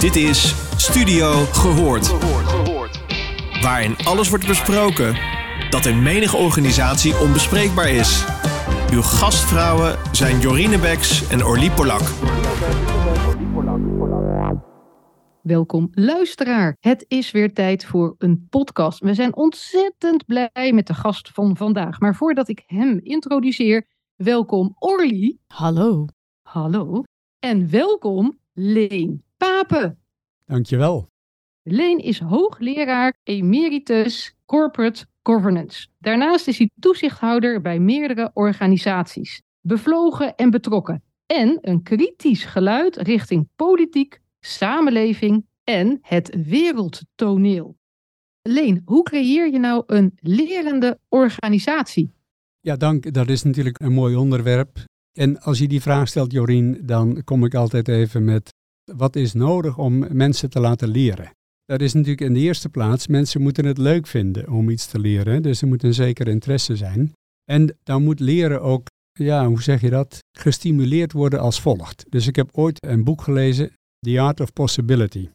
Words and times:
Dit 0.00 0.16
is 0.16 0.54
Studio 0.76 1.30
Gehoord. 1.32 2.08
Waarin 3.62 3.96
alles 3.96 4.28
wordt 4.28 4.46
besproken 4.46 5.16
dat 5.70 5.86
in 5.86 6.02
menige 6.02 6.36
organisatie 6.36 7.18
onbespreekbaar 7.18 7.88
is. 7.88 8.24
Uw 8.92 9.02
gastvrouwen 9.02 9.98
zijn 10.12 10.40
Jorine 10.40 10.78
Beks 10.78 11.28
en 11.28 11.44
Orlie 11.44 11.70
Polak. 11.70 12.00
Welkom 15.42 15.88
luisteraar. 15.90 16.76
Het 16.80 17.04
is 17.08 17.30
weer 17.30 17.52
tijd 17.52 17.84
voor 17.84 18.14
een 18.18 18.46
podcast. 18.50 18.98
We 18.98 19.14
zijn 19.14 19.36
ontzettend 19.36 20.26
blij 20.26 20.72
met 20.74 20.86
de 20.86 20.94
gast 20.94 21.30
van 21.32 21.56
vandaag. 21.56 22.00
Maar 22.00 22.14
voordat 22.14 22.48
ik 22.48 22.62
hem 22.66 23.00
introduceer, 23.02 23.86
welkom 24.16 24.74
Orly. 24.78 25.38
Hallo. 25.46 26.06
Hallo. 26.42 27.02
En 27.38 27.70
welkom 27.70 28.38
Leen 28.52 29.28
Papen. 29.40 29.98
Dankjewel. 30.44 31.08
Leen 31.62 31.98
is 31.98 32.18
hoogleraar 32.18 33.16
emeritus 33.22 34.34
corporate 34.46 35.06
governance. 35.22 35.86
Daarnaast 35.98 36.48
is 36.48 36.58
hij 36.58 36.70
toezichthouder 36.80 37.60
bij 37.60 37.78
meerdere 37.78 38.30
organisaties. 38.34 39.42
Bevlogen 39.60 40.34
en 40.34 40.50
betrokken. 40.50 41.02
En 41.26 41.58
een 41.60 41.82
kritisch 41.82 42.44
geluid 42.44 42.96
richting 42.96 43.48
politiek, 43.56 44.20
samenleving 44.40 45.46
en 45.64 45.98
het 46.02 46.36
wereldtoneel. 46.44 47.76
Leen, 48.42 48.82
hoe 48.84 49.02
creëer 49.02 49.52
je 49.52 49.58
nou 49.58 49.82
een 49.86 50.12
lerende 50.16 50.98
organisatie? 51.08 52.14
Ja, 52.60 52.76
dank. 52.76 53.12
Dat 53.12 53.28
is 53.28 53.42
natuurlijk 53.42 53.80
een 53.80 53.92
mooi 53.92 54.16
onderwerp. 54.16 54.78
En 55.12 55.40
als 55.40 55.58
je 55.58 55.68
die 55.68 55.80
vraag 55.80 56.08
stelt, 56.08 56.32
Jorien, 56.32 56.80
dan 56.82 57.24
kom 57.24 57.44
ik 57.44 57.54
altijd 57.54 57.88
even 57.88 58.24
met 58.24 58.58
wat 58.96 59.16
is 59.16 59.32
nodig 59.32 59.78
om 59.78 60.16
mensen 60.16 60.50
te 60.50 60.60
laten 60.60 60.88
leren? 60.88 61.30
Dat 61.64 61.80
is 61.80 61.92
natuurlijk 61.92 62.20
in 62.20 62.32
de 62.32 62.40
eerste 62.40 62.68
plaats, 62.68 63.06
mensen 63.06 63.42
moeten 63.42 63.64
het 63.64 63.78
leuk 63.78 64.06
vinden 64.06 64.48
om 64.48 64.68
iets 64.68 64.86
te 64.86 64.98
leren. 64.98 65.42
Dus 65.42 65.62
er 65.62 65.68
moet 65.68 65.82
een 65.82 65.94
zeker 65.94 66.28
interesse 66.28 66.76
zijn. 66.76 67.12
En 67.50 67.76
dan 67.82 68.02
moet 68.02 68.20
leren 68.20 68.62
ook, 68.62 68.86
ja, 69.18 69.46
hoe 69.46 69.62
zeg 69.62 69.80
je 69.80 69.90
dat, 69.90 70.18
gestimuleerd 70.38 71.12
worden 71.12 71.40
als 71.40 71.60
volgt. 71.60 72.04
Dus 72.08 72.26
ik 72.26 72.36
heb 72.36 72.48
ooit 72.52 72.84
een 72.86 73.04
boek 73.04 73.22
gelezen, 73.22 73.70
The 73.98 74.20
Art 74.20 74.40
of 74.40 74.52
Possibility. 74.52 75.28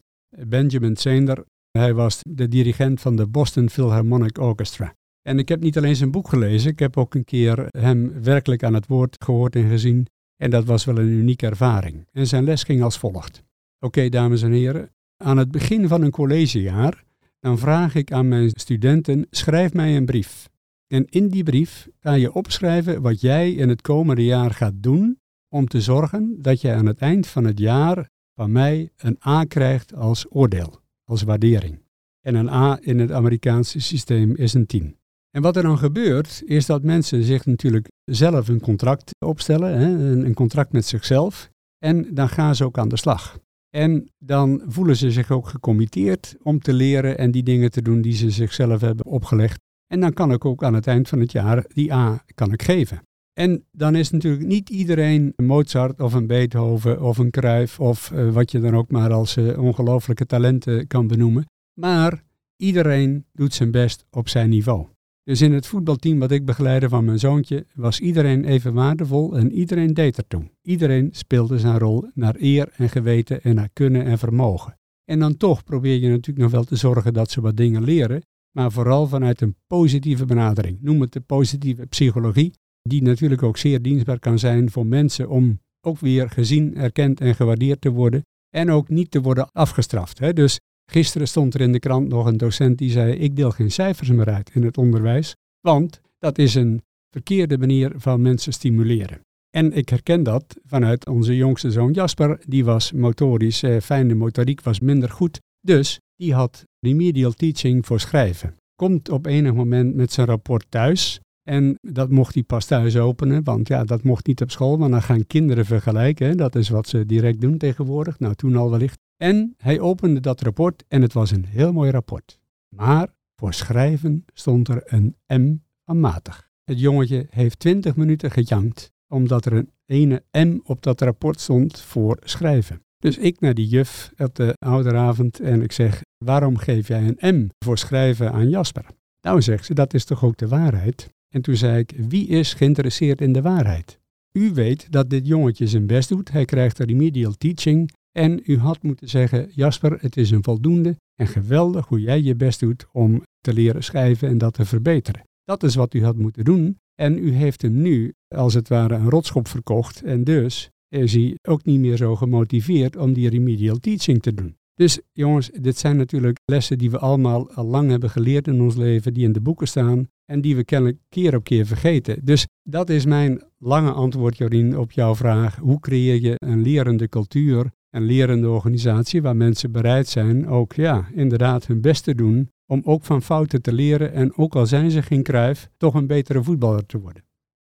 Benjamin 0.46 0.96
Zander, 0.96 1.44
hij 1.70 1.94
was 1.94 2.18
de 2.28 2.48
dirigent 2.48 3.00
van 3.00 3.16
de 3.16 3.26
Boston 3.26 3.70
Philharmonic 3.70 4.38
Orchestra. 4.38 4.94
En 5.28 5.38
ik 5.38 5.48
heb 5.48 5.60
niet 5.60 5.76
alleen 5.76 5.96
zijn 5.96 6.10
boek 6.10 6.28
gelezen, 6.28 6.70
ik 6.70 6.78
heb 6.78 6.96
ook 6.96 7.14
een 7.14 7.24
keer 7.24 7.66
hem 7.68 8.22
werkelijk 8.22 8.62
aan 8.62 8.74
het 8.74 8.86
woord 8.86 9.16
gehoord 9.24 9.56
en 9.56 9.68
gezien. 9.68 10.06
En 10.36 10.50
dat 10.50 10.64
was 10.64 10.84
wel 10.84 10.98
een 10.98 11.08
unieke 11.08 11.46
ervaring. 11.46 12.06
En 12.12 12.26
zijn 12.26 12.44
les 12.44 12.62
ging 12.62 12.82
als 12.82 12.98
volgt. 12.98 13.42
Oké, 13.78 14.08
dames 14.08 14.42
en 14.42 14.52
heren, 14.52 14.90
aan 15.16 15.36
het 15.36 15.50
begin 15.50 15.88
van 15.88 16.02
een 16.02 16.10
collegejaar, 16.10 17.04
dan 17.40 17.58
vraag 17.58 17.94
ik 17.94 18.12
aan 18.12 18.28
mijn 18.28 18.50
studenten, 18.52 19.26
schrijf 19.30 19.72
mij 19.72 19.96
een 19.96 20.06
brief. 20.06 20.48
En 20.86 21.04
in 21.04 21.28
die 21.28 21.42
brief 21.42 21.88
ga 21.98 22.12
je 22.12 22.32
opschrijven 22.32 23.02
wat 23.02 23.20
jij 23.20 23.52
in 23.52 23.68
het 23.68 23.82
komende 23.82 24.24
jaar 24.24 24.50
gaat 24.50 24.74
doen 24.76 25.20
om 25.48 25.66
te 25.66 25.80
zorgen 25.80 26.42
dat 26.42 26.60
je 26.60 26.72
aan 26.72 26.86
het 26.86 26.98
eind 26.98 27.26
van 27.26 27.44
het 27.44 27.58
jaar 27.58 28.10
van 28.34 28.52
mij 28.52 28.90
een 28.96 29.18
A 29.26 29.44
krijgt 29.44 29.94
als 29.94 30.26
oordeel, 30.28 30.80
als 31.04 31.22
waardering. 31.22 31.82
En 32.20 32.34
een 32.34 32.48
A 32.48 32.78
in 32.80 32.98
het 32.98 33.10
Amerikaanse 33.10 33.80
systeem 33.80 34.34
is 34.34 34.54
een 34.54 34.66
10. 34.66 34.96
En 35.36 35.42
wat 35.42 35.56
er 35.56 35.62
dan 35.62 35.78
gebeurt, 35.78 36.42
is 36.44 36.66
dat 36.66 36.82
mensen 36.82 37.22
zich 37.22 37.46
natuurlijk 37.46 37.88
zelf 38.04 38.48
een 38.48 38.60
contract 38.60 39.10
opstellen, 39.18 39.78
hè, 39.78 39.88
een 40.24 40.34
contract 40.34 40.72
met 40.72 40.86
zichzelf. 40.86 41.50
En 41.78 42.14
dan 42.14 42.28
gaan 42.28 42.54
ze 42.54 42.64
ook 42.64 42.78
aan 42.78 42.88
de 42.88 42.96
slag. 42.96 43.38
En 43.70 44.08
dan 44.18 44.62
voelen 44.66 44.96
ze 44.96 45.10
zich 45.10 45.30
ook 45.30 45.48
gecommitteerd 45.48 46.36
om 46.42 46.60
te 46.60 46.72
leren 46.72 47.18
en 47.18 47.30
die 47.30 47.42
dingen 47.42 47.70
te 47.70 47.82
doen 47.82 48.00
die 48.00 48.12
ze 48.12 48.30
zichzelf 48.30 48.80
hebben 48.80 49.06
opgelegd. 49.06 49.60
En 49.86 50.00
dan 50.00 50.12
kan 50.12 50.32
ik 50.32 50.44
ook 50.44 50.64
aan 50.64 50.74
het 50.74 50.86
eind 50.86 51.08
van 51.08 51.20
het 51.20 51.32
jaar 51.32 51.64
die 51.68 51.92
A 51.92 52.24
kan 52.34 52.52
ik 52.52 52.62
geven. 52.62 53.02
En 53.32 53.64
dan 53.70 53.94
is 53.94 54.10
natuurlijk 54.10 54.46
niet 54.46 54.70
iedereen 54.70 55.32
een 55.36 55.46
Mozart 55.46 56.00
of 56.00 56.12
een 56.12 56.26
Beethoven 56.26 57.02
of 57.02 57.18
een 57.18 57.30
Cruyff 57.30 57.80
of 57.80 58.10
uh, 58.10 58.32
wat 58.32 58.50
je 58.50 58.60
dan 58.60 58.76
ook 58.76 58.90
maar 58.90 59.12
als 59.12 59.36
uh, 59.36 59.58
ongelooflijke 59.58 60.26
talenten 60.26 60.86
kan 60.86 61.06
benoemen. 61.06 61.44
Maar 61.80 62.22
iedereen 62.56 63.24
doet 63.32 63.54
zijn 63.54 63.70
best 63.70 64.04
op 64.10 64.28
zijn 64.28 64.48
niveau. 64.48 64.86
Dus 65.26 65.40
in 65.40 65.52
het 65.52 65.66
voetbalteam 65.66 66.18
wat 66.18 66.30
ik 66.30 66.44
begeleide 66.44 66.88
van 66.88 67.04
mijn 67.04 67.18
zoontje 67.18 67.66
was 67.74 68.00
iedereen 68.00 68.44
even 68.44 68.74
waardevol 68.74 69.36
en 69.36 69.52
iedereen 69.52 69.94
deed 69.94 70.16
ertoe. 70.16 70.50
Iedereen 70.62 71.08
speelde 71.12 71.58
zijn 71.58 71.78
rol 71.78 72.10
naar 72.14 72.34
eer 72.38 72.68
en 72.76 72.88
geweten 72.88 73.42
en 73.42 73.54
naar 73.54 73.68
kunnen 73.72 74.04
en 74.04 74.18
vermogen. 74.18 74.78
En 75.04 75.18
dan 75.18 75.36
toch 75.36 75.64
probeer 75.64 75.94
je 75.98 76.08
natuurlijk 76.08 76.38
nog 76.38 76.50
wel 76.50 76.64
te 76.64 76.76
zorgen 76.76 77.12
dat 77.12 77.30
ze 77.30 77.40
wat 77.40 77.56
dingen 77.56 77.84
leren, 77.84 78.22
maar 78.56 78.72
vooral 78.72 79.06
vanuit 79.06 79.40
een 79.40 79.56
positieve 79.66 80.24
benadering. 80.24 80.78
Noem 80.80 81.00
het 81.00 81.12
de 81.12 81.20
positieve 81.20 81.86
psychologie, 81.86 82.52
die 82.82 83.02
natuurlijk 83.02 83.42
ook 83.42 83.56
zeer 83.56 83.82
dienstbaar 83.82 84.18
kan 84.18 84.38
zijn 84.38 84.70
voor 84.70 84.86
mensen 84.86 85.28
om 85.28 85.60
ook 85.80 85.98
weer 85.98 86.30
gezien, 86.30 86.76
erkend 86.76 87.20
en 87.20 87.34
gewaardeerd 87.34 87.80
te 87.80 87.90
worden 87.90 88.22
en 88.54 88.70
ook 88.70 88.88
niet 88.88 89.10
te 89.10 89.20
worden 89.20 89.48
afgestraft. 89.52 90.18
Hè? 90.18 90.32
Dus 90.32 90.60
Gisteren 90.90 91.28
stond 91.28 91.54
er 91.54 91.60
in 91.60 91.72
de 91.72 91.78
krant 91.78 92.08
nog 92.08 92.26
een 92.26 92.36
docent 92.36 92.78
die 92.78 92.90
zei: 92.90 93.12
Ik 93.12 93.36
deel 93.36 93.50
geen 93.50 93.70
cijfers 93.70 94.08
meer 94.08 94.30
uit 94.30 94.50
in 94.54 94.62
het 94.62 94.78
onderwijs, 94.78 95.34
want 95.60 96.00
dat 96.18 96.38
is 96.38 96.54
een 96.54 96.82
verkeerde 97.10 97.58
manier 97.58 97.92
van 97.96 98.22
mensen 98.22 98.52
stimuleren. 98.52 99.20
En 99.50 99.72
ik 99.72 99.88
herken 99.88 100.22
dat 100.22 100.56
vanuit 100.64 101.06
onze 101.06 101.36
jongste 101.36 101.70
zoon 101.70 101.92
Jasper, 101.92 102.40
die 102.46 102.64
was 102.64 102.92
motorisch, 102.92 103.62
eh, 103.62 103.80
fijne 103.80 104.14
motoriek 104.14 104.62
was 104.62 104.80
minder 104.80 105.10
goed, 105.10 105.40
dus 105.60 106.00
die 106.16 106.34
had 106.34 106.64
remedial 106.80 107.32
teaching 107.32 107.86
voor 107.86 108.00
schrijven. 108.00 108.56
Komt 108.74 109.08
op 109.08 109.26
enig 109.26 109.54
moment 109.54 109.94
met 109.94 110.12
zijn 110.12 110.26
rapport 110.26 110.66
thuis 110.68 111.20
en 111.48 111.78
dat 111.80 112.10
mocht 112.10 112.34
hij 112.34 112.42
pas 112.42 112.66
thuis 112.66 112.96
openen, 112.96 113.44
want 113.44 113.68
ja, 113.68 113.84
dat 113.84 114.02
mocht 114.02 114.26
niet 114.26 114.42
op 114.42 114.50
school, 114.50 114.78
want 114.78 114.90
dan 114.90 115.02
gaan 115.02 115.26
kinderen 115.26 115.64
vergelijken. 115.64 116.36
Dat 116.36 116.54
is 116.54 116.68
wat 116.68 116.88
ze 116.88 117.06
direct 117.06 117.40
doen 117.40 117.58
tegenwoordig. 117.58 118.18
Nou, 118.18 118.34
toen 118.34 118.56
al 118.56 118.70
wellicht. 118.70 118.98
En 119.16 119.54
hij 119.56 119.80
opende 119.80 120.20
dat 120.20 120.40
rapport 120.40 120.84
en 120.88 121.02
het 121.02 121.12
was 121.12 121.30
een 121.30 121.44
heel 121.44 121.72
mooi 121.72 121.90
rapport. 121.90 122.38
Maar 122.68 123.14
voor 123.36 123.54
schrijven 123.54 124.24
stond 124.32 124.68
er 124.68 124.82
een 124.84 125.16
M 125.26 125.56
van 125.84 126.00
matig. 126.00 126.50
Het 126.64 126.80
jongetje 126.80 127.26
heeft 127.30 127.58
twintig 127.58 127.96
minuten 127.96 128.30
gejankt 128.30 128.94
omdat 129.08 129.44
er 129.44 129.52
een 129.52 129.70
ene 129.84 130.22
M 130.30 130.58
op 130.62 130.82
dat 130.82 131.00
rapport 131.00 131.40
stond 131.40 131.80
voor 131.80 132.16
schrijven. 132.24 132.80
Dus 132.98 133.18
ik 133.18 133.40
naar 133.40 133.54
die 133.54 133.66
juf 133.66 134.12
op 134.16 134.34
de 134.34 134.54
ouderavond 134.58 135.40
en 135.40 135.62
ik 135.62 135.72
zeg, 135.72 136.02
waarom 136.24 136.56
geef 136.56 136.88
jij 136.88 137.14
een 137.16 137.36
M 137.36 137.48
voor 137.64 137.78
schrijven 137.78 138.32
aan 138.32 138.48
Jasper? 138.48 138.84
Nou 139.20 139.42
zegt 139.42 139.64
ze, 139.64 139.74
dat 139.74 139.94
is 139.94 140.04
toch 140.04 140.24
ook 140.24 140.36
de 140.36 140.48
waarheid? 140.48 141.08
En 141.34 141.42
toen 141.42 141.56
zei 141.56 141.78
ik, 141.78 141.92
wie 142.08 142.26
is 142.26 142.54
geïnteresseerd 142.54 143.20
in 143.20 143.32
de 143.32 143.42
waarheid? 143.42 143.98
U 144.32 144.52
weet 144.52 144.92
dat 144.92 145.10
dit 145.10 145.26
jongetje 145.26 145.66
zijn 145.66 145.86
best 145.86 146.08
doet, 146.08 146.30
hij 146.30 146.44
krijgt 146.44 146.78
een 146.78 146.86
remedial 146.86 147.32
teaching 147.32 147.90
en 148.16 148.40
u 148.44 148.58
had 148.58 148.82
moeten 148.82 149.08
zeggen, 149.08 149.48
Jasper, 149.54 149.98
het 150.00 150.16
is 150.16 150.30
een 150.30 150.44
voldoende 150.44 150.96
en 151.14 151.26
geweldig 151.26 151.86
hoe 151.86 152.00
jij 152.00 152.22
je 152.22 152.34
best 152.34 152.60
doet 152.60 152.86
om 152.92 153.22
te 153.40 153.52
leren 153.52 153.84
schrijven 153.84 154.28
en 154.28 154.38
dat 154.38 154.54
te 154.54 154.64
verbeteren. 154.64 155.22
Dat 155.44 155.62
is 155.62 155.74
wat 155.74 155.94
u 155.94 156.04
had 156.04 156.16
moeten 156.16 156.44
doen. 156.44 156.78
En 156.94 157.18
u 157.18 157.32
heeft 157.32 157.62
hem 157.62 157.82
nu, 157.82 158.12
als 158.34 158.54
het 158.54 158.68
ware, 158.68 158.94
een 158.94 159.10
rotschop 159.10 159.48
verkocht. 159.48 160.02
En 160.02 160.24
dus 160.24 160.70
is 160.88 161.12
hij 161.12 161.38
ook 161.48 161.64
niet 161.64 161.80
meer 161.80 161.96
zo 161.96 162.16
gemotiveerd 162.16 162.96
om 162.96 163.12
die 163.12 163.28
remedial 163.28 163.78
teaching 163.78 164.22
te 164.22 164.34
doen. 164.34 164.56
Dus 164.74 165.00
jongens, 165.12 165.50
dit 165.60 165.78
zijn 165.78 165.96
natuurlijk 165.96 166.38
lessen 166.44 166.78
die 166.78 166.90
we 166.90 166.98
allemaal 166.98 167.52
al 167.52 167.64
lang 167.64 167.90
hebben 167.90 168.10
geleerd 168.10 168.48
in 168.48 168.60
ons 168.60 168.76
leven, 168.76 169.14
die 169.14 169.24
in 169.24 169.32
de 169.32 169.40
boeken 169.40 169.68
staan 169.68 170.08
en 170.24 170.40
die 170.40 170.56
we 170.56 170.64
kennelijk 170.64 170.98
keer 171.08 171.36
op 171.36 171.44
keer 171.44 171.66
vergeten. 171.66 172.24
Dus 172.24 172.46
dat 172.62 172.90
is 172.90 173.04
mijn 173.04 173.42
lange 173.58 173.92
antwoord, 173.92 174.36
Jorien, 174.36 174.78
op 174.78 174.92
jouw 174.92 175.14
vraag. 175.14 175.56
Hoe 175.56 175.80
creëer 175.80 176.20
je 176.20 176.34
een 176.36 176.62
lerende 176.62 177.08
cultuur 177.08 177.70
een 177.96 178.04
lerende 178.04 178.48
organisatie 178.48 179.22
waar 179.22 179.36
mensen 179.36 179.72
bereid 179.72 180.08
zijn 180.08 180.48
ook 180.48 180.72
ja, 180.72 181.08
inderdaad 181.12 181.66
hun 181.66 181.80
best 181.80 182.04
te 182.04 182.14
doen 182.14 182.50
om 182.66 182.82
ook 182.84 183.04
van 183.04 183.22
fouten 183.22 183.62
te 183.62 183.72
leren 183.72 184.12
en 184.12 184.36
ook 184.36 184.54
al 184.54 184.66
zijn 184.66 184.90
ze 184.90 185.02
geen 185.02 185.22
kruif, 185.22 185.68
toch 185.76 185.94
een 185.94 186.06
betere 186.06 186.42
voetballer 186.42 186.86
te 186.86 186.98
worden. 186.98 187.24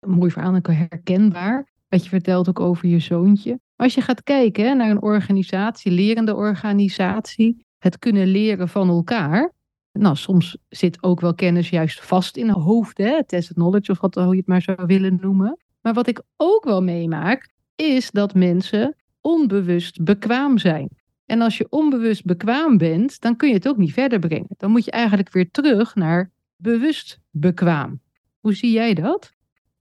Mooi 0.07 0.31
verhaal 0.31 0.55
en 0.55 0.73
herkenbaar. 0.75 1.67
Wat 1.88 2.03
je 2.03 2.09
vertelt 2.09 2.49
ook 2.49 2.59
over 2.59 2.88
je 2.88 2.99
zoontje. 2.99 3.59
Als 3.75 3.94
je 3.94 4.01
gaat 4.01 4.23
kijken 4.23 4.77
naar 4.77 4.89
een 4.89 5.01
organisatie, 5.01 5.91
lerende 5.91 6.35
organisatie, 6.35 7.65
het 7.77 7.99
kunnen 7.99 8.27
leren 8.27 8.69
van 8.69 8.89
elkaar. 8.89 9.51
Nou, 9.91 10.15
soms 10.15 10.57
zit 10.69 11.03
ook 11.03 11.19
wel 11.19 11.35
kennis 11.35 11.69
juist 11.69 12.05
vast 12.05 12.38
in 12.38 12.47
het 12.47 12.57
hoofd, 12.57 12.97
hè? 12.97 13.21
knowledge 13.53 13.91
of 13.91 13.99
wat 13.99 14.15
hoe 14.15 14.31
je 14.31 14.38
het 14.38 14.47
maar 14.47 14.61
zou 14.61 14.85
willen 14.85 15.17
noemen. 15.21 15.59
Maar 15.81 15.94
wat 15.94 16.07
ik 16.07 16.21
ook 16.38 16.63
wel 16.63 16.83
meemaak, 16.83 17.49
is 17.75 18.11
dat 18.11 18.33
mensen 18.33 18.95
onbewust 19.29 20.03
bekwaam 20.03 20.57
zijn. 20.57 20.89
En 21.25 21.41
als 21.41 21.57
je 21.57 21.67
onbewust 21.69 22.25
bekwaam 22.25 22.77
bent, 22.77 23.21
dan 23.21 23.35
kun 23.35 23.47
je 23.47 23.53
het 23.53 23.67
ook 23.67 23.77
niet 23.77 23.93
verder 23.93 24.19
brengen. 24.19 24.47
Dan 24.57 24.71
moet 24.71 24.85
je 24.85 24.91
eigenlijk 24.91 25.31
weer 25.31 25.51
terug 25.51 25.95
naar 25.95 26.31
bewust 26.57 27.19
bekwaam. 27.31 27.99
Hoe 28.39 28.53
zie 28.53 28.71
jij 28.71 28.93
dat? 28.93 29.31